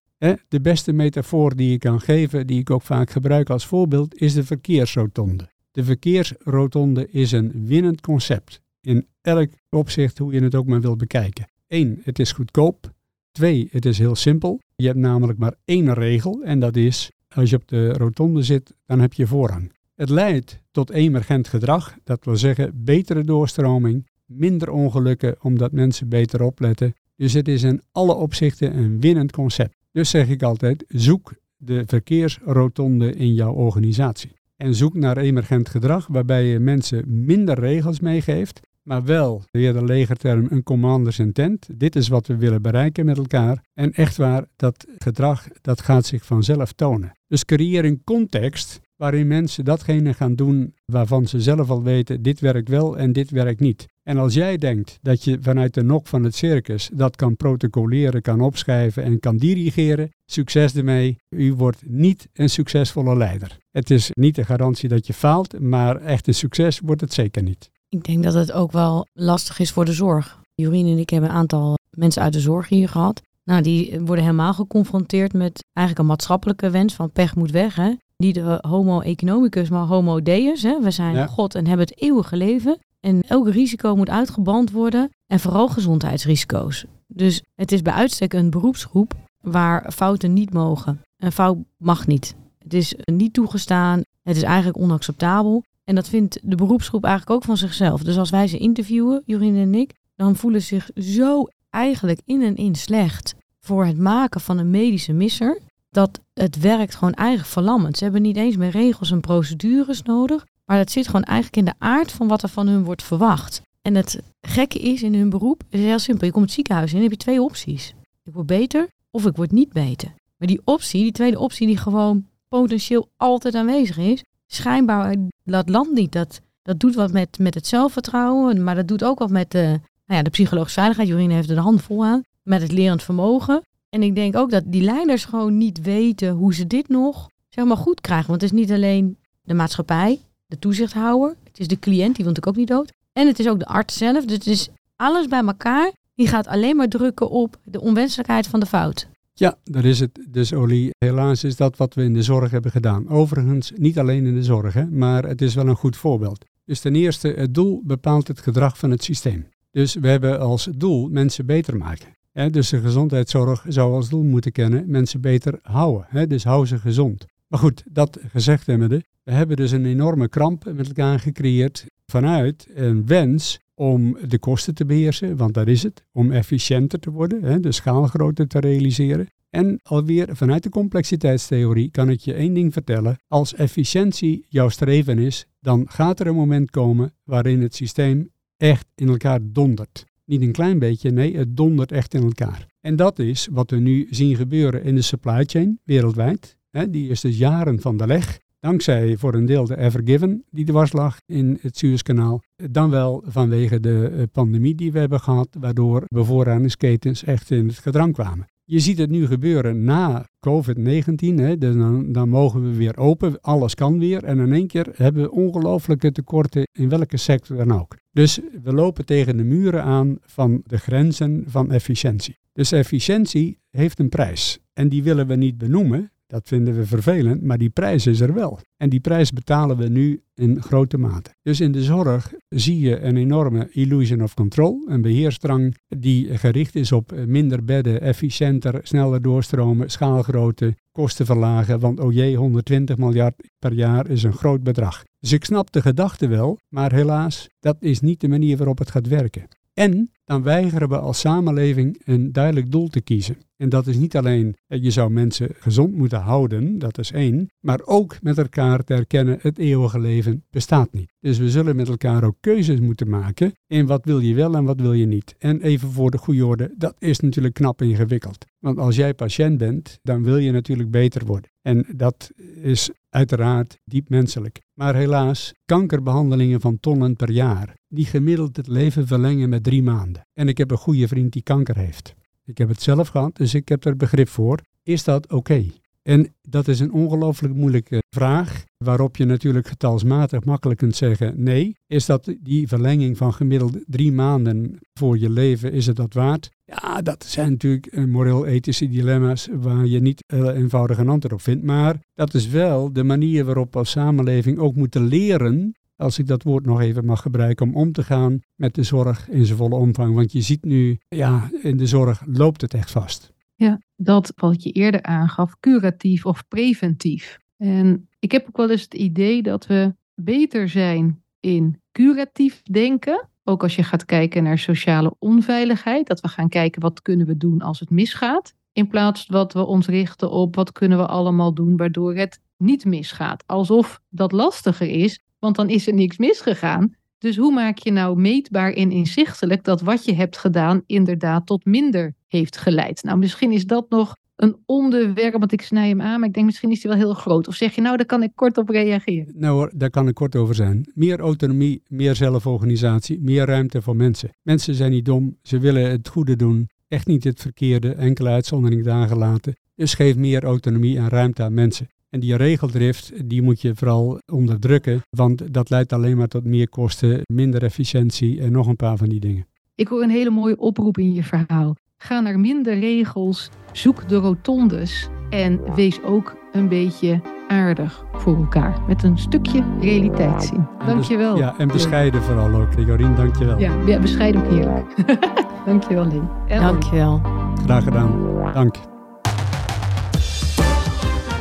De 0.48 0.62
beste 0.62 0.94
metafoor 0.94 1.56
die 1.56 1.72
je 1.72 1.78
kan 1.78 2.02
geven, 2.02 2.48
die 2.48 2.60
ik 2.60 2.70
ook 2.70 2.82
vaak 2.82 3.10
gebruik 3.10 3.50
als 3.50 3.66
voorbeeld, 3.66 4.16
is 4.16 4.34
de 4.34 4.44
verkeersrotonde. 4.44 5.50
De 5.72 5.84
verkeersrotonde 5.84 7.08
is 7.10 7.32
een 7.32 7.66
winnend 7.66 8.02
concept. 8.02 8.62
In 8.82 9.08
elk 9.22 9.50
opzicht, 9.70 10.18
hoe 10.18 10.34
je 10.34 10.42
het 10.42 10.56
ook 10.56 10.68
maar 10.68 10.82
wil 10.82 10.96
bekijken. 10.96 11.52
Eén, 11.68 12.00
het 12.04 12.20
is 12.20 12.32
goedkoop. 12.32 12.92
Twee, 13.32 13.68
het 13.72 13.86
is 13.86 13.98
heel 13.98 14.16
simpel. 14.16 14.60
Je 14.76 14.86
hebt 14.86 15.00
namelijk 15.00 15.40
maar 15.40 15.56
één 15.66 15.94
regel 15.94 16.42
en 16.44 16.60
dat 16.60 16.76
is, 16.76 17.12
als 17.30 17.50
je 17.50 17.56
op 17.56 17.68
de 17.68 17.94
rotonde 17.94 18.44
zit, 18.44 18.74
dan 18.86 19.00
heb 19.00 19.14
je 19.14 19.28
voorrang. 19.28 19.72
Het 19.96 20.10
leidt 20.10 20.60
tot 20.72 20.90
emergent 20.90 21.48
gedrag, 21.48 21.98
dat 22.04 22.26
wil 22.26 22.38
zeggen 22.38 22.84
betere 22.84 23.24
doorstroming, 23.24 24.08
minder 24.26 24.70
ongelukken 24.70 25.36
omdat 25.42 25.72
mensen 25.72 26.10
beter 26.10 26.42
opletten. 26.42 26.94
Dus 27.16 27.34
het 27.34 27.48
is 27.48 27.64
in 27.64 27.82
alle 27.92 28.14
opzichten 28.14 28.78
een 28.78 29.00
winnend 29.00 29.32
concept. 29.32 29.76
Dus 29.92 30.10
zeg 30.10 30.30
ik 30.30 30.44
altijd, 30.44 30.86
zoek 30.88 31.34
de 31.58 31.84
verkeersrotonde 31.86 33.14
in 33.14 33.34
jouw 33.34 33.54
organisatie. 33.54 34.32
En 34.56 34.76
zoek 34.76 34.94
naar 34.94 35.18
emergent 35.18 35.70
gedrag 35.70 36.08
waarbij 36.08 36.46
je 36.46 36.60
mensen 36.60 37.26
minder 37.26 37.60
regels 37.60 38.00
meegeeft, 38.00 38.60
maar 38.84 39.04
wel, 39.04 39.44
weer 39.52 39.74
de 39.74 39.84
legerterm, 39.84 40.48
een 40.50 40.64
commanders 40.64 41.20
intent. 41.20 41.68
Dit 41.80 41.96
is 41.96 42.08
wat 42.08 42.28
we 42.28 42.38
willen 42.38 42.62
bereiken 42.62 43.06
met 43.06 43.18
elkaar. 43.18 43.64
En 43.74 43.94
echt 43.94 44.18
waar, 44.18 44.46
dat 44.56 44.86
gedrag, 44.98 45.48
dat 45.62 45.82
gaat 45.82 46.06
zich 46.06 46.26
vanzelf 46.26 46.72
tonen. 46.72 47.12
Dus 47.28 47.46
creëer 47.46 47.86
een 47.86 48.02
context 48.04 48.82
waarin 48.96 49.28
mensen 49.28 49.66
datgene 49.66 50.14
gaan 50.14 50.36
doen 50.36 50.74
waarvan 50.86 51.28
ze 51.28 51.42
zelf 51.42 51.70
al 51.70 51.84
weten, 51.84 52.22
dit 52.22 52.40
werkt 52.40 52.70
wel 52.70 52.98
en 52.98 53.14
dit 53.14 53.30
werkt 53.30 53.60
niet. 53.60 53.86
En 54.04 54.18
als 54.18 54.34
jij 54.34 54.58
denkt 54.58 55.00
dat 55.02 55.24
je 55.24 55.38
vanuit 55.42 55.74
de 55.74 55.84
nok 55.84 56.08
van 56.08 56.24
het 56.24 56.36
circus 56.36 56.90
dat 56.94 57.16
kan 57.16 57.36
protocoleren, 57.36 58.22
kan 58.22 58.42
opschrijven 58.42 59.04
en 59.04 59.20
kan 59.20 59.38
dirigeren, 59.38 60.10
succes 60.26 60.76
ermee. 60.76 61.18
U 61.30 61.54
wordt 61.54 61.84
niet 61.86 62.28
een 62.34 62.50
succesvolle 62.50 63.18
leider. 63.18 63.58
Het 63.72 63.90
is 63.90 64.10
niet 64.14 64.36
de 64.36 64.46
garantie 64.46 64.90
dat 64.90 65.08
je 65.08 65.14
faalt, 65.14 65.60
maar 65.60 65.96
echt 65.96 66.28
een 66.28 66.34
succes 66.34 66.80
wordt 66.80 67.02
het 67.02 67.14
zeker 67.14 67.44
niet. 67.44 67.72
Ik 67.94 68.04
denk 68.04 68.24
dat 68.24 68.34
het 68.34 68.52
ook 68.52 68.72
wel 68.72 69.08
lastig 69.14 69.60
is 69.60 69.72
voor 69.72 69.86
de 69.86 69.94
zorg. 69.94 70.40
Jorien 70.56 70.88
en 70.88 70.98
ik 70.98 71.10
hebben 71.10 71.30
een 71.30 71.36
aantal 71.36 71.78
mensen 71.90 72.22
uit 72.22 72.34
de 72.34 72.40
zorg 72.40 72.70
hier 72.70 72.90
gehad. 72.90 73.22
Nou, 73.44 73.62
die 73.62 74.00
worden 74.00 74.24
helemaal 74.24 74.54
geconfronteerd 74.54 75.34
met 75.34 75.64
eigenlijk 75.74 76.00
een 76.00 76.12
maatschappelijke 76.12 76.70
wens 76.70 76.94
van 76.94 77.12
pech 77.12 77.36
moet 77.36 77.52
weg. 77.52 77.76
Hè? 77.76 77.94
Niet 78.18 78.36
de 78.36 78.58
homo 78.68 79.00
economicus, 79.00 79.70
maar 79.70 79.86
homo 79.86 80.22
deus. 80.22 80.64
Hè? 80.64 80.80
We 80.82 80.92
zijn 80.92 81.28
God 81.28 81.56
en 81.56 81.68
hebben 81.68 81.86
het 81.86 82.02
eeuwige 82.02 82.38
leven. 82.38 82.78
En 83.00 83.22
elk 83.22 83.50
risico 83.50 83.96
moet 83.96 84.10
uitgeband 84.10 84.72
worden. 84.72 85.10
En 85.28 85.40
vooral 85.40 85.68
gezondheidsrisico's. 85.68 86.86
Dus 87.08 87.44
het 87.56 87.72
is 87.72 87.82
bij 87.82 87.94
uitstek 87.94 88.34
een 88.34 88.50
beroepsgroep 88.50 89.14
waar 89.42 89.92
fouten 89.92 90.34
niet 90.34 90.54
mogen. 90.54 91.02
Een 91.18 91.32
fout 91.32 91.58
mag 91.78 92.08
niet. 92.08 92.36
Het 92.58 92.74
is 92.74 92.96
niet 93.06 93.34
toegestaan. 93.34 94.02
Het 94.22 94.36
is 94.36 94.44
eigenlijk 94.44 94.78
onacceptabel. 94.78 95.64
En 95.84 95.96
dat 95.96 96.10
vindt 96.10 96.40
de 96.44 96.56
beroepsgroep 96.56 97.04
eigenlijk 97.04 97.36
ook 97.36 97.46
van 97.46 97.58
zichzelf. 97.58 98.04
Dus 98.04 98.18
als 98.18 98.30
wij 98.30 98.48
ze 98.48 98.58
interviewen, 98.58 99.24
Jorien 99.26 99.56
en 99.56 99.76
ik, 99.76 99.92
dan 100.16 100.36
voelen 100.36 100.62
ze 100.62 100.68
zich 100.68 100.90
zo 100.96 101.48
eigenlijk 101.70 102.22
in 102.26 102.42
en 102.42 102.56
in 102.56 102.76
slecht 102.76 103.36
voor 103.60 103.86
het 103.86 103.98
maken 103.98 104.42
van 104.42 104.58
een 104.58 104.70
medische 104.70 105.14
misser. 105.14 105.60
Dat 105.90 106.20
het 106.34 106.60
werkt 106.60 106.96
gewoon 106.96 107.14
eigenlijk 107.14 107.50
verlammend. 107.50 107.98
Ze 107.98 108.04
hebben 108.04 108.22
niet 108.22 108.38
eens 108.38 108.58
meer 108.58 108.70
regels 108.70 109.12
en 109.12 109.22
procedures 109.22 110.02
nodig. 110.02 110.46
Maar 110.66 110.78
dat 110.78 110.92
zit 110.92 111.06
gewoon 111.06 111.24
eigenlijk 111.24 111.58
in 111.58 111.66
de 111.66 111.86
aard 111.86 112.12
van 112.12 112.28
wat 112.28 112.44
er 112.44 112.50
van 112.50 112.68
hun 112.68 112.84
wordt 112.84 113.04
verwacht. 113.04 113.62
En 113.82 113.96
het 113.96 114.22
gekke 114.42 114.80
is 114.80 115.04
in 115.04 115.16
hun 115.16 115.30
beroep, 115.30 115.64
is 115.70 115.80
heel 115.80 116.00
simpel. 116.00 116.26
Je 116.26 116.32
komt 116.32 116.46
het 116.46 116.54
ziekenhuis 116.54 116.92
in 116.92 116.98
en 116.98 117.04
heb 117.04 117.12
je 117.12 117.18
twee 117.18 117.42
opties. 117.42 117.94
Ik 118.24 118.34
word 118.34 118.48
beter 118.48 118.88
of 119.12 119.26
ik 119.26 119.36
word 119.36 119.52
niet 119.52 119.74
beter. 119.74 120.14
Maar 120.38 120.48
die 120.48 120.62
optie, 120.64 121.02
die 121.02 121.12
tweede 121.12 121.40
optie 121.40 121.68
die 121.68 121.78
gewoon 121.78 122.28
potentieel 122.48 123.10
altijd 123.18 123.56
aanwezig 123.56 123.98
is, 123.98 124.24
schijnbaar 124.56 125.16
dat 125.44 125.70
land 125.70 125.92
niet. 125.92 126.12
Dat, 126.12 126.42
dat 126.62 126.80
doet 126.80 126.96
wat 126.96 127.12
met, 127.12 127.40
met 127.40 127.54
het 127.54 127.68
zelfvertrouwen, 127.68 128.64
maar 128.64 128.76
dat 128.76 128.88
doet 128.88 129.04
ook 129.04 129.20
wat 129.20 129.30
met 129.30 129.52
de, 129.52 129.68
nou 130.06 130.18
ja, 130.20 130.22
de 130.22 130.30
psychologische 130.30 130.80
veiligheid. 130.80 131.10
Jorine 131.10 131.34
heeft 131.34 131.50
er 131.50 131.56
de 131.56 131.62
hand 131.62 131.82
vol 131.82 132.06
aan. 132.06 132.22
Met 132.44 132.62
het 132.62 132.72
lerend 132.72 133.04
vermogen. 133.04 133.62
En 133.90 134.04
ik 134.04 134.16
denk 134.16 134.36
ook 134.36 134.52
dat 134.52 134.64
die 134.66 134.82
leiders 134.82 135.26
gewoon 135.26 135.58
niet 135.58 135.82
weten 135.82 136.30
hoe 136.30 136.54
ze 136.54 136.68
dit 136.68 136.90
nog 136.90 137.30
zeg 137.50 137.66
maar, 137.66 137.78
goed 137.78 138.02
krijgen. 138.02 138.28
Want 138.28 138.42
het 138.42 138.52
is 138.52 138.60
niet 138.60 138.72
alleen 138.72 139.18
de 139.42 139.54
maatschappij, 139.54 140.22
de 140.46 140.60
toezichthouder. 140.60 141.36
Het 141.44 141.60
is 141.60 141.68
de 141.68 141.80
cliënt, 141.80 142.16
die 142.16 142.26
wil 142.26 142.34
natuurlijk 142.34 142.48
ook 142.48 142.56
niet 142.56 142.68
dood. 142.68 142.92
En 143.14 143.28
het 143.28 143.40
is 143.40 143.48
ook 143.48 143.60
de 143.60 143.66
arts 143.66 143.98
zelf. 143.98 144.26
Dus 144.26 144.36
het 144.36 144.48
is 144.48 144.70
alles 144.96 145.28
bij 145.28 145.44
elkaar. 145.44 145.92
Die 146.16 146.28
gaat 146.28 146.48
alleen 146.48 146.76
maar 146.76 146.88
drukken 146.88 147.30
op 147.30 147.58
de 147.64 147.82
onwenselijkheid 147.82 148.48
van 148.48 148.60
de 148.60 148.66
fout. 148.66 149.08
Ja, 149.36 149.58
dat 149.64 149.84
is 149.84 150.00
het. 150.00 150.20
Dus 150.30 150.54
Oli, 150.54 150.90
helaas 150.98 151.44
is 151.44 151.56
dat 151.56 151.78
wat 151.78 151.94
we 151.94 152.04
in 152.04 152.14
de 152.14 152.22
zorg 152.22 152.52
hebben 152.52 152.72
gedaan. 152.72 153.10
Overigens 153.10 153.72
niet 153.76 154.00
alleen 154.00 154.26
in 154.26 154.34
de 154.34 154.44
zorg, 154.44 154.74
hè, 154.74 154.86
maar 154.86 155.24
het 155.24 155.42
is 155.42 155.56
wel 155.56 155.68
een 155.68 155.76
goed 155.76 155.98
voorbeeld. 155.98 156.46
Dus 156.66 156.80
ten 156.80 156.96
eerste, 156.96 157.28
het 157.28 157.54
doel 157.54 157.82
bepaalt 157.86 158.28
het 158.28 158.40
gedrag 158.40 158.78
van 158.78 158.92
het 158.92 159.04
systeem. 159.04 159.48
Dus 159.72 159.94
we 159.94 160.08
hebben 160.08 160.40
als 160.40 160.70
doel 160.76 161.10
mensen 161.10 161.46
beter 161.46 161.78
maken. 161.78 162.18
Dus 162.52 162.70
de 162.70 162.80
gezondheidszorg 162.80 163.66
zou 163.68 163.94
als 163.94 164.10
doel 164.10 164.24
moeten 164.24 164.52
kennen 164.52 164.84
mensen 164.88 165.22
beter 165.22 165.60
houden. 165.62 166.30
Dus 166.30 166.44
hou 166.44 166.66
ze 166.66 166.78
gezond. 166.78 167.26
Maar 167.54 167.62
goed, 167.62 167.84
dat 167.92 168.20
gezegd 168.28 168.66
hebbende, 168.66 169.04
we 169.24 169.32
hebben 169.32 169.58
dus 169.58 169.72
een 169.72 169.86
enorme 169.86 170.28
kramp 170.28 170.74
met 170.74 170.88
elkaar 170.88 171.20
gecreëerd 171.20 171.86
vanuit 172.06 172.68
een 172.74 173.06
wens 173.06 173.60
om 173.74 174.18
de 174.28 174.40
kosten 174.40 174.74
te 174.76 174.86
beheersen, 174.86 175.38
want 175.38 175.54
dat 175.54 175.68
is 175.68 175.84
het, 175.84 176.06
om 176.12 176.32
efficiënter 176.32 177.00
te 177.00 177.12
worden, 177.12 177.44
hè, 177.44 177.60
de 177.60 177.72
schaalgrootte 177.72 178.48
te 178.48 178.60
realiseren. 178.60 179.28
En 179.50 179.80
alweer 179.84 180.36
vanuit 180.36 180.64
de 180.64 180.70
complexiteitstheorie 180.70 181.92
kan 181.92 182.10
ik 182.10 182.20
je 182.20 182.34
één 182.34 182.54
ding 182.54 182.74
vertellen. 182.74 183.18
Als 183.28 183.54
efficiëntie 183.54 184.46
jouw 184.50 184.70
streven 184.70 185.20
is, 185.20 185.46
dan 185.60 185.86
gaat 185.90 186.20
er 186.20 186.28
een 186.28 186.36
moment 186.36 186.70
komen 186.70 187.14
waarin 187.24 187.62
het 187.62 187.76
systeem 187.76 188.30
echt 188.58 188.86
in 188.96 189.10
elkaar 189.10 189.40
dondert. 189.44 190.06
Niet 190.26 190.42
een 190.42 190.52
klein 190.52 190.80
beetje, 190.80 191.12
nee, 191.12 191.38
het 191.38 191.58
dondert 191.58 191.92
echt 191.92 192.14
in 192.14 192.24
elkaar. 192.24 192.68
En 192.82 192.96
dat 192.96 193.20
is 193.20 193.48
wat 193.52 193.70
we 193.70 193.78
nu 193.78 194.08
zien 194.10 194.36
gebeuren 194.36 194.84
in 194.84 194.96
de 194.96 195.02
supply 195.02 195.44
chain 195.46 195.80
wereldwijd. 195.84 196.58
Die 196.90 197.10
is 197.10 197.22
dus 197.22 197.38
jaren 197.38 197.82
van 197.82 197.98
de 197.98 198.08
leg. 198.08 198.40
Dankzij 198.60 199.18
voor 199.18 199.34
een 199.34 199.46
deel 199.46 199.66
de 199.66 199.78
Evergiven 199.78 200.44
die 200.50 200.66
dwars 200.66 200.94
lag 200.94 201.18
in 201.26 201.58
het 201.62 201.78
Suezkanaal. 201.78 202.42
Dan 202.72 202.90
wel 202.90 203.24
vanwege 203.26 203.80
de 203.80 204.08
eh, 204.08 204.24
pandemie 204.32 204.76
die 204.76 204.92
we 204.92 205.00
hebben 205.00 205.20
gehad, 205.20 205.48
waardoor 205.60 206.04
bevoorradingsketens 206.08 207.24
echt 207.24 207.52
in 207.52 207.68
het 207.68 207.78
gedrang 207.78 208.14
kwamen. 208.14 208.48
Je 208.66 208.80
ziet 208.80 208.98
het 208.98 209.10
nu 209.10 209.28
gebeuren 209.28 209.84
na 209.84 210.28
COVID-19. 210.48 211.58
Dus 211.58 211.76
dan, 211.76 212.12
dan, 212.12 212.30
mogen 212.30 212.64
we 212.64 212.76
weer 212.76 212.98
open, 212.98 213.42
alles 213.42 213.76
kan 213.76 214.00
weer. 214.00 214.24
En 214.24 214.40
in 214.40 214.54
één 214.54 214.68
keer 214.68 214.88
hebben 214.96 215.24
we 215.24 215.32
ongelooflijke 215.32 216.12
tekorten 216.12 216.68
in 216.72 216.90
welke 216.90 217.18
sector 217.18 217.58
dan 217.58 217.72
ook. 217.72 217.96
Dus 218.12 218.40
we 218.64 218.74
lopen 218.74 219.06
tegen 219.06 219.38
de 219.38 219.44
muren 219.44 219.84
aan 219.84 220.18
van 220.22 220.62
de 220.66 220.78
grenzen 220.78 221.44
van 221.48 221.72
efficiëntie. 221.72 222.38
Dus 222.54 222.72
efficiëntie 222.72 223.60
heeft 223.70 224.00
een 224.00 224.10
prijs. 224.10 224.60
En 224.74 224.90
die 224.90 225.04
willen 225.04 225.28
we 225.28 225.36
niet 225.36 225.58
benoemen, 225.58 226.12
dat 226.34 226.48
vinden 226.48 226.76
we 226.76 226.86
vervelend, 226.86 227.44
maar 227.44 227.58
die 227.58 227.70
prijs 227.70 228.08
is 228.08 228.20
er 228.20 228.34
wel. 228.34 228.60
En 228.78 228.90
die 228.90 229.00
prijs 229.00 229.32
betalen 229.32 229.78
we 229.78 229.88
nu 229.88 230.22
in 230.34 230.62
grote 230.62 230.98
mate. 230.98 231.32
Dus 231.42 231.60
in 231.60 231.72
de 231.72 231.84
zorg 231.84 232.34
zie 232.50 232.80
je 232.80 233.00
een 233.00 233.18
enorme 233.18 233.68
illusion 233.72 234.24
of 234.24 234.34
control, 234.34 234.86
een 234.88 235.02
beheersdrang 235.02 235.78
die 235.88 236.38
gericht 236.38 236.76
is 236.76 236.92
op 236.92 237.14
minder 237.26 237.64
bedden, 237.64 238.02
efficiënter, 238.02 238.80
sneller 238.84 239.22
doorstromen, 239.22 239.90
schaalgrootte, 239.90 240.76
kosten 240.92 241.26
verlagen. 241.26 241.80
Want 241.80 242.00
oh 242.00 242.14
jee, 242.14 242.36
120 242.36 242.98
miljard 242.98 243.50
per 243.60 243.74
jaar 243.74 244.10
is 244.10 244.24
een 244.24 244.34
groot 244.34 244.64
bedrag. 244.64 245.04
Dus 245.20 245.32
ik 245.32 245.46
snap 245.46 245.72
de 245.72 245.82
gedachte 245.82 246.28
wel, 246.28 246.58
maar 246.70 246.94
helaas, 246.94 247.50
dat 247.60 247.78
is 247.80 248.00
niet 248.00 248.22
de 248.22 248.28
manier 248.28 248.58
waarop 248.58 248.78
het 248.78 248.92
gaat 248.92 249.08
werken. 249.08 249.48
En 249.74 250.12
dan 250.24 250.44
weigeren 250.44 250.90
we 250.90 250.98
als 250.98 251.20
samenleving 251.20 252.02
een 252.06 252.32
duidelijk 252.32 252.72
doel 252.72 252.88
te 252.88 253.02
kiezen. 253.02 253.38
En 253.58 253.70
dat 253.70 253.88
is 253.88 253.98
niet 253.98 254.18
alleen, 254.18 254.56
je 254.68 254.92
zou 254.92 255.12
mensen 255.12 255.50
gezond 255.54 255.96
moeten 255.96 256.20
houden, 256.20 256.80
dat 256.80 256.98
is 256.98 257.12
één, 257.12 257.50
maar 257.60 257.82
ook 257.86 258.18
met 258.22 258.38
elkaar 258.38 258.84
te 258.84 258.94
erkennen, 258.94 259.38
het 259.42 259.58
eeuwige 259.58 260.00
leven 260.00 260.44
bestaat 260.50 260.94
niet. 260.94 261.14
Dus 261.20 261.38
we 261.38 261.50
zullen 261.50 261.76
met 261.76 261.88
elkaar 261.88 262.24
ook 262.24 262.38
keuzes 262.40 262.80
moeten 262.80 263.10
maken 263.10 263.52
in 263.68 263.86
wat 263.86 264.06
wil 264.06 264.20
je 264.20 264.34
wel 264.34 264.56
en 264.56 264.64
wat 264.64 264.82
wil 264.82 264.94
je 264.94 265.06
niet. 265.06 265.36
En 265.38 265.62
even 265.62 265.92
voor 265.92 266.12
de 266.12 266.18
goede 266.18 266.46
orde, 266.46 266.74
dat 266.78 266.96
is 267.00 267.20
natuurlijk 267.20 267.54
knap 267.54 267.82
ingewikkeld. 267.82 268.46
Want 268.60 268.78
als 268.78 268.96
jij 268.96 269.14
patiënt 269.14 269.58
bent, 269.58 270.00
dan 270.02 270.24
wil 270.24 270.38
je 270.38 270.52
natuurlijk 270.52 270.92
beter 270.92 271.26
worden. 271.26 271.52
En 271.64 271.86
dat 271.96 272.32
is 272.62 272.90
uiteraard 273.10 273.78
diep 273.86 274.10
menselijk. 274.10 274.62
Maar 274.74 274.96
helaas, 274.96 275.54
kankerbehandelingen 275.66 276.62
van 276.62 276.80
tonnen 276.80 277.16
per 277.16 277.32
jaar, 277.32 277.76
die 277.88 278.06
gemiddeld 278.06 278.58
het 278.58 278.68
leven 278.68 279.08
verlengen 279.08 279.50
met 279.50 279.64
drie 279.64 279.84
maanden. 279.84 280.28
En 280.34 280.48
ik 280.48 280.58
heb 280.58 280.72
een 280.72 280.78
goede 280.78 281.08
vriend 281.08 281.34
die 281.34 281.44
kanker 281.44 281.78
heeft. 281.78 282.14
Ik 282.46 282.58
heb 282.58 282.70
het 282.70 282.82
zelf 282.82 283.08
gehad, 283.08 283.36
dus 283.36 283.54
ik 283.54 283.70
heb 283.70 283.86
er 283.86 283.96
begrip 283.96 284.30
voor. 284.30 284.60
Is 284.84 285.04
dat 285.04 285.32
oké? 285.32 285.66
En 286.04 286.34
dat 286.42 286.68
is 286.68 286.80
een 286.80 286.92
ongelooflijk 286.92 287.54
moeilijke 287.54 288.04
vraag, 288.10 288.64
waarop 288.78 289.16
je 289.16 289.26
natuurlijk 289.26 289.68
getalsmatig 289.68 290.46
makkelijk 290.46 290.80
kunt 290.80 290.96
zeggen 290.96 291.44
nee. 291.44 291.76
Is 291.88 292.06
dat 292.06 292.36
die 292.40 292.68
verlenging 292.68 293.18
van 293.18 293.34
gemiddeld 293.34 293.78
drie 293.86 294.12
maanden 294.12 294.80
voor 294.94 295.18
je 295.18 295.30
leven, 295.30 295.72
is 295.72 295.86
het 295.86 295.96
dat 295.96 296.14
waard? 296.14 296.50
Ja, 296.66 297.02
dat 297.02 297.24
zijn 297.24 297.52
natuurlijk 297.52 297.86
eh, 297.86 298.04
moreel-ethische 298.04 298.90
dilemma's 298.90 299.48
waar 299.52 299.86
je 299.86 300.00
niet 300.00 300.24
heel 300.28 300.52
eenvoudig 300.52 300.98
een 300.98 301.10
antwoord 301.10 301.34
op 301.34 301.42
vindt. 301.42 301.64
Maar 301.64 302.00
dat 302.14 302.34
is 302.34 302.48
wel 302.48 302.94
de 302.94 303.04
manier 303.04 303.46
waarop 303.46 303.74
we 303.74 303.80
als 303.80 303.92
samenleving 303.92 304.58
ook 304.58 304.76
moeten 304.76 305.06
leren 305.06 305.76
als 305.96 306.20
ik 306.20 306.28
dat 306.28 306.44
woord 306.44 306.66
nog 306.66 306.82
even 306.82 307.06
mag 307.06 307.22
gebruiken, 307.22 307.68
om 307.68 307.76
om 307.76 307.92
te 307.92 308.04
gaan 308.04 308.40
met 308.56 308.76
de 308.76 308.84
zorg 308.84 309.30
in 309.30 309.46
zijn 309.46 309.58
volle 309.58 309.76
omvang. 309.76 310.16
Want 310.16 310.32
je 310.32 310.42
ziet 310.42 310.64
nu, 310.64 310.98
ja, 311.08 311.50
in 311.62 311.78
de 311.78 311.88
zorg 311.88 312.24
loopt 312.26 312.62
het 312.62 312.74
echt 312.74 312.92
vast. 312.92 313.33
Ja, 313.56 313.82
dat 313.96 314.34
wat 314.36 314.64
je 314.64 314.72
eerder 314.72 315.04
aangaf, 315.04 315.60
curatief 315.60 316.26
of 316.26 316.48
preventief. 316.48 317.40
En 317.58 318.10
ik 318.20 318.32
heb 318.32 318.48
ook 318.48 318.58
wel 318.58 318.70
eens 318.70 318.82
het 318.82 318.94
idee 318.94 319.42
dat 319.42 319.66
we 319.66 319.96
beter 320.16 320.70
zijn 320.70 321.24
in 321.40 321.82
curatief 321.92 322.62
denken. 322.62 323.30
Ook 323.44 323.64
als 323.64 323.76
je 323.76 323.84
gaat 323.84 324.06
kijken 324.06 324.44
naar 324.44 324.58
sociale 324.58 325.16
onveiligheid. 325.20 326.08
Dat 326.08 326.22
we 326.22 326.28
gaan 326.28 326.50
kijken 326.50 326.82
wat 326.82 327.02
kunnen 327.02 327.28
we 327.28 327.38
doen 327.38 327.62
als 327.62 327.80
het 327.80 327.90
misgaat. 327.90 328.54
In 328.72 328.88
plaats 328.88 329.26
dat 329.26 329.54
we 329.54 329.66
ons 329.66 329.88
richten 329.88 330.32
op 330.32 330.56
wat 330.56 330.72
kunnen 330.72 330.98
we 330.98 331.08
allemaal 331.08 331.54
doen 331.54 331.78
waardoor 331.78 332.16
het 332.16 332.42
niet 332.58 332.86
misgaat. 332.86 333.44
Alsof 333.48 334.02
dat 334.10 334.32
lastiger 334.32 334.88
is 334.88 335.22
want 335.44 335.56
dan 335.56 335.70
is 335.70 335.88
er 335.88 335.94
niks 335.94 336.18
misgegaan. 336.18 336.96
Dus 337.24 337.38
hoe 337.38 337.54
maak 337.54 337.78
je 337.78 337.92
nou 337.92 338.20
meetbaar 338.20 338.74
en 338.74 338.92
inzichtelijk 338.92 339.64
dat 339.64 339.82
wat 339.82 340.06
je 340.06 340.14
hebt 340.14 340.38
gedaan 340.38 340.84
inderdaad 340.86 341.46
tot 341.46 341.66
minder 341.66 342.14
heeft 342.28 342.58
geleid? 342.58 343.04
Nou, 343.04 343.18
misschien 343.18 343.52
is 343.52 343.66
dat 343.66 343.90
nog 343.90 344.16
een 344.36 344.58
onderwerp, 344.66 345.40
want 345.40 345.52
ik 345.52 345.62
snij 345.62 345.88
hem 345.88 346.02
aan, 346.02 346.20
maar 346.20 346.28
ik 346.28 346.34
denk 346.34 346.46
misschien 346.46 346.72
is 346.72 346.84
hij 346.84 346.92
wel 346.92 347.02
heel 347.02 347.14
groot. 347.14 347.48
Of 347.48 347.56
zeg 347.56 347.76
je 347.76 347.82
nou, 347.82 347.98
daar 347.98 348.06
kan 348.06 348.24
ik 348.24 348.32
kort 348.36 348.58
op 348.58 348.70
reageren? 348.70 349.34
Nou 349.38 349.56
hoor, 349.56 349.72
daar 349.76 349.90
kan 349.90 350.08
ik 350.08 350.14
kort 350.14 350.36
over 350.36 350.56
zijn. 350.56 350.92
Meer 350.94 351.20
autonomie, 351.20 351.82
meer 351.88 352.16
zelforganisatie, 352.16 353.22
meer 353.22 353.46
ruimte 353.46 353.82
voor 353.82 353.96
mensen. 353.96 354.30
Mensen 354.42 354.76
zijn 354.76 354.92
niet 354.92 355.06
dom, 355.06 355.38
ze 355.42 355.60
willen 355.60 355.90
het 355.90 356.08
goede 356.08 356.36
doen, 356.36 356.70
echt 356.88 357.08
niet 357.08 357.24
het 357.24 357.42
verkeerde, 357.42 357.94
enkele 357.94 358.30
uitzondering 358.30 358.84
daar 358.84 359.08
gelaten. 359.08 359.56
Dus 359.76 359.94
geef 359.94 360.16
meer 360.16 360.44
autonomie 360.44 360.98
en 360.98 361.10
ruimte 361.10 361.44
aan 361.44 361.54
mensen. 361.54 361.88
En 362.14 362.20
die 362.20 362.36
regeldrift, 362.36 363.30
die 363.30 363.42
moet 363.42 363.62
je 363.62 363.76
vooral 363.76 364.20
onderdrukken, 364.32 365.02
want 365.10 365.54
dat 365.54 365.70
leidt 365.70 365.94
alleen 365.94 366.18
maar 366.18 366.28
tot 366.28 366.44
meer 366.46 366.70
kosten, 366.70 367.22
minder 367.34 367.64
efficiëntie 367.64 368.42
en 368.42 368.52
nog 368.52 368.68
een 368.68 368.76
paar 368.76 368.98
van 368.98 369.10
die 369.10 369.20
dingen. 369.20 369.48
Ik 369.76 369.88
hoor 369.88 370.04
een 370.04 370.10
hele 370.10 370.30
mooie 370.30 370.58
oproep 370.58 370.98
in 370.98 371.14
je 371.14 371.24
verhaal. 371.24 371.76
Ga 371.98 372.20
naar 372.20 372.40
minder 372.40 372.80
regels, 372.80 373.50
zoek 373.72 374.10
de 374.10 374.16
rotondes 374.16 375.08
en 375.30 375.74
wees 375.76 376.04
ook 376.04 376.36
een 376.52 376.68
beetje 376.68 377.22
aardig 377.48 378.06
voor 378.12 378.36
elkaar. 378.36 378.82
Met 378.88 379.04
een 379.04 379.18
stukje 379.18 379.64
realiteitszin. 379.82 380.68
Dankjewel. 380.86 381.38
Ja, 381.38 381.58
en 381.58 381.68
bescheiden 381.68 382.22
vooral 382.22 382.62
ook. 382.62 382.74
Jorien, 382.74 383.16
dankjewel. 383.16 383.60
Ja, 383.60 383.86
ja 383.86 384.00
bescheiden 384.00 384.44
ook 384.44 384.52
heerlijk. 384.52 384.96
dankjewel, 385.66 386.08
Lin. 386.08 386.28
Dankjewel. 386.48 387.22
Graag 387.66 387.84
gedaan. 387.84 388.52
Dank. 388.54 388.93